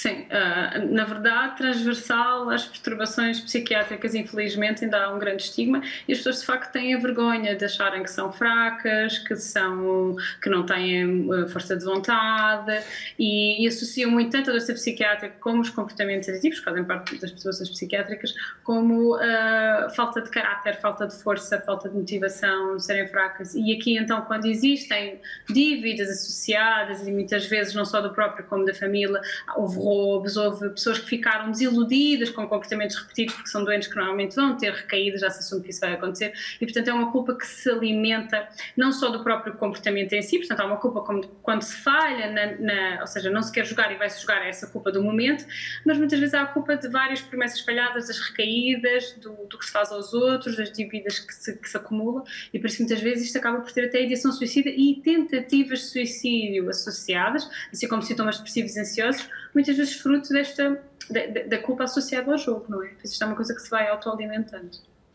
Sim, 0.00 0.26
uh, 0.30 0.94
na 0.94 1.04
verdade, 1.04 1.56
transversal 1.56 2.48
às 2.50 2.64
perturbações 2.64 3.40
psiquiátricas, 3.40 4.14
infelizmente, 4.14 4.84
ainda 4.84 5.06
há 5.06 5.12
um 5.12 5.18
grande 5.18 5.42
estigma 5.42 5.82
e 6.06 6.12
as 6.12 6.18
pessoas 6.18 6.38
de 6.38 6.46
facto 6.46 6.70
têm 6.70 6.94
a 6.94 6.98
vergonha 6.98 7.56
de 7.56 7.64
acharem 7.64 8.04
que 8.04 8.10
são 8.12 8.30
fracas, 8.30 9.18
que, 9.18 9.34
são, 9.34 10.14
que 10.40 10.48
não 10.48 10.64
têm 10.64 11.28
uh, 11.28 11.48
força 11.48 11.76
de 11.76 11.84
vontade 11.84 12.80
e, 13.18 13.64
e, 13.64 13.66
associam 13.66 14.08
muito 14.08 14.30
tanto 14.30 14.50
a 14.50 14.52
doença 14.52 14.72
psiquiátrica 14.72 15.34
como 15.40 15.62
os 15.62 15.70
comportamentos 15.70 16.28
aditivos, 16.28 16.60
que 16.60 16.64
fazem 16.64 16.84
parte 16.84 17.18
das 17.18 17.32
pessoas 17.32 17.68
psiquiátricas, 17.68 18.32
como 18.62 19.16
uh, 19.16 19.90
falta 19.96 20.22
de 20.22 20.30
caráter, 20.30 20.80
falta 20.80 21.08
de 21.08 21.20
força, 21.20 21.60
falta 21.62 21.88
de 21.88 21.96
motivação, 21.96 22.78
serem 22.78 23.08
fracas. 23.08 23.52
E 23.52 23.74
aqui, 23.74 23.98
então, 23.98 24.20
quando 24.20 24.46
existem 24.46 25.20
dívidas 25.48 26.08
associadas 26.08 27.04
e 27.04 27.10
muitas 27.10 27.46
vezes 27.46 27.74
não 27.74 27.84
só 27.84 28.00
do 28.00 28.10
próprio 28.10 28.46
como 28.46 28.64
da 28.64 28.72
família, 28.72 29.20
houve 29.56 29.87
roubos, 29.88 30.36
houve 30.36 30.68
pessoas 30.70 30.98
que 30.98 31.08
ficaram 31.08 31.50
desiludidas 31.50 32.28
com 32.28 32.46
comportamentos 32.46 32.96
repetidos, 32.96 33.34
porque 33.34 33.48
são 33.48 33.64
doentes 33.64 33.88
que 33.88 33.96
normalmente 33.96 34.36
vão 34.36 34.56
ter 34.56 34.72
recaídas, 34.72 35.22
já 35.22 35.30
se 35.30 35.40
assume 35.40 35.62
que 35.62 35.70
isso 35.70 35.80
vai 35.80 35.94
acontecer, 35.94 36.32
e 36.60 36.66
portanto 36.66 36.88
é 36.88 36.92
uma 36.92 37.10
culpa 37.10 37.34
que 37.34 37.46
se 37.46 37.70
alimenta 37.70 38.46
não 38.76 38.92
só 38.92 39.08
do 39.08 39.24
próprio 39.24 39.54
comportamento 39.54 40.12
em 40.12 40.20
si, 40.20 40.38
portanto 40.38 40.60
há 40.60 40.66
uma 40.66 40.76
culpa 40.76 41.00
quando 41.42 41.62
se 41.62 41.76
falha, 41.76 42.30
na, 42.30 42.46
na, 42.58 43.00
ou 43.00 43.06
seja, 43.06 43.30
não 43.30 43.42
se 43.42 43.50
quer 43.50 43.64
jogar 43.64 43.90
e 43.90 43.96
vai-se 43.96 44.20
jogar 44.20 44.46
essa 44.46 44.66
culpa 44.66 44.92
do 44.92 45.02
momento, 45.02 45.46
mas 45.86 45.96
muitas 45.96 46.18
vezes 46.18 46.34
há 46.34 46.42
a 46.42 46.46
culpa 46.46 46.76
de 46.76 46.88
várias 46.88 47.22
promessas 47.22 47.60
falhadas, 47.60 48.08
das 48.08 48.18
recaídas, 48.18 49.12
do, 49.22 49.32
do 49.46 49.58
que 49.58 49.64
se 49.64 49.72
faz 49.72 49.90
aos 49.90 50.12
outros, 50.12 50.56
das 50.56 50.70
dívidas 50.70 51.18
que 51.18 51.34
se, 51.34 51.56
que 51.56 51.68
se 51.68 51.76
acumulam, 51.76 52.24
e 52.52 52.58
por 52.58 52.66
isso 52.66 52.82
muitas 52.82 53.00
vezes 53.00 53.26
isto 53.26 53.38
acaba 53.38 53.60
por 53.60 53.72
ter 53.72 53.86
até 53.86 54.02
ideação 54.02 54.32
suicida 54.32 54.68
e 54.68 55.00
tentativas 55.02 55.80
de 55.80 55.86
suicídio 55.86 56.68
associadas, 56.68 57.48
assim 57.72 57.88
como 57.88 58.02
sintomas 58.02 58.36
depressivos 58.36 58.76
e 58.76 58.80
ansiosos, 58.80 59.28
muitas 59.54 59.76
vezes 59.76 59.94
fruto 59.94 60.28
desta 60.30 60.80
da, 61.10 61.42
da 61.46 61.58
culpa 61.58 61.84
associada 61.84 62.30
ao 62.30 62.38
jogo, 62.38 62.66
não 62.68 62.82
é? 62.82 62.92
Isto 63.02 63.24
é 63.24 63.26
uma 63.26 63.36
coisa 63.36 63.54
que 63.54 63.60
se 63.60 63.70
vai 63.70 63.88
autoalimentando 63.88 64.70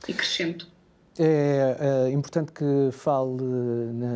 e 0.07 0.13
crescendo. 0.13 0.65
É, 1.19 2.07
é, 2.07 2.11
importante 2.11 2.51
que 2.51 2.89
fale 2.91 3.43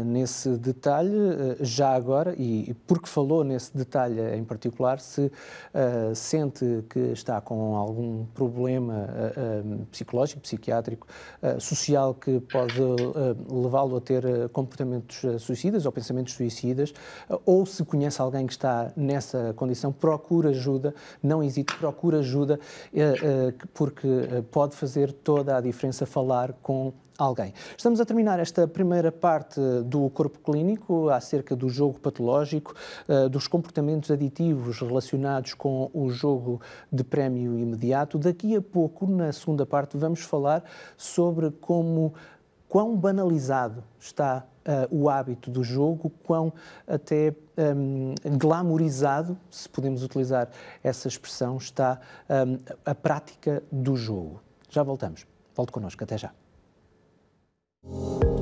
nesse 0.04 0.58
detalhe, 0.58 1.16
eh, 1.16 1.58
já 1.60 1.94
agora, 1.94 2.34
e 2.36 2.76
porque 2.88 3.08
falou 3.08 3.44
nesse 3.44 3.76
detalhe 3.78 4.20
em 4.36 4.44
particular, 4.44 5.00
se 5.00 5.22
uh, 5.22 6.16
sente 6.16 6.84
que 6.90 7.00
está 7.12 7.40
com 7.40 7.76
algum 7.76 8.26
problema 8.34 9.08
uh, 9.08 9.86
psicológico, 9.92 10.42
psiquiátrico, 10.42 11.06
uh, 11.44 11.62
social 11.62 12.16
que 12.16 12.40
pode 12.40 12.82
levá-lo 13.48 13.98
a 13.98 14.02
ter 14.02 14.50
comportamentos 14.50 15.22
suicidas 15.40 15.86
ou 15.86 15.92
pensamentos 15.92 16.34
suicidas, 16.34 16.94
ou 17.46 17.64
se 17.66 17.86
conhece 17.86 18.20
alguém 18.20 18.48
que 18.48 18.54
está 18.54 18.92
nessa 18.96 19.54
condição, 19.56 19.92
procura 19.92 20.50
ajuda, 20.50 20.96
não 21.22 21.44
hesite, 21.44 21.76
procura 21.78 22.20
ajuda, 22.20 22.60
porque 23.74 24.08
pode 24.52 24.76
fazer 24.76 25.12
toda 25.12 25.58
a 25.58 25.62
diferença 25.62 26.06
falar 26.06 26.54
com 26.62 26.87
alguém. 27.18 27.54
Estamos 27.76 28.00
a 28.00 28.06
terminar 28.06 28.40
esta 28.40 28.68
primeira 28.68 29.12
parte 29.12 29.60
do 29.86 30.10
corpo 30.12 30.40
clínico 30.40 31.10
acerca 31.10 31.56
do 31.56 31.68
jogo 31.68 32.00
patológico, 32.00 32.76
eh, 33.08 33.28
dos 33.28 33.48
comportamentos 33.48 34.12
aditivos 34.12 34.80
relacionados 34.80 35.54
com 35.54 35.90
o 35.94 36.10
jogo 36.10 36.62
de 36.92 37.04
prémio 37.04 37.58
imediato. 37.58 38.20
Daqui 38.20 38.56
a 38.56 38.62
pouco, 38.62 39.08
na 39.08 39.32
segunda 39.34 39.66
parte, 39.66 39.98
vamos 39.98 40.22
falar 40.22 40.64
sobre 40.96 41.50
como 41.50 42.14
quão 42.70 42.96
banalizado 42.96 43.84
está 44.00 44.46
uh, 44.68 44.96
o 44.96 45.10
hábito 45.10 45.50
do 45.50 45.64
jogo, 45.64 46.12
quão 46.24 46.54
até 46.86 47.34
um, 47.58 48.14
glamorizado, 48.38 49.38
se 49.50 49.68
podemos 49.70 50.04
utilizar 50.04 50.50
essa 50.84 51.08
expressão, 51.08 51.58
está 51.58 52.00
um, 52.30 52.60
a 52.86 52.94
prática 52.94 53.64
do 53.72 53.96
jogo. 53.96 54.42
Já 54.70 54.84
voltamos. 54.84 55.26
Volte 55.56 55.72
connosco. 55.72 56.04
Até 56.04 56.18
já. 56.18 56.47
Thank 57.90 58.24
you 58.24 58.37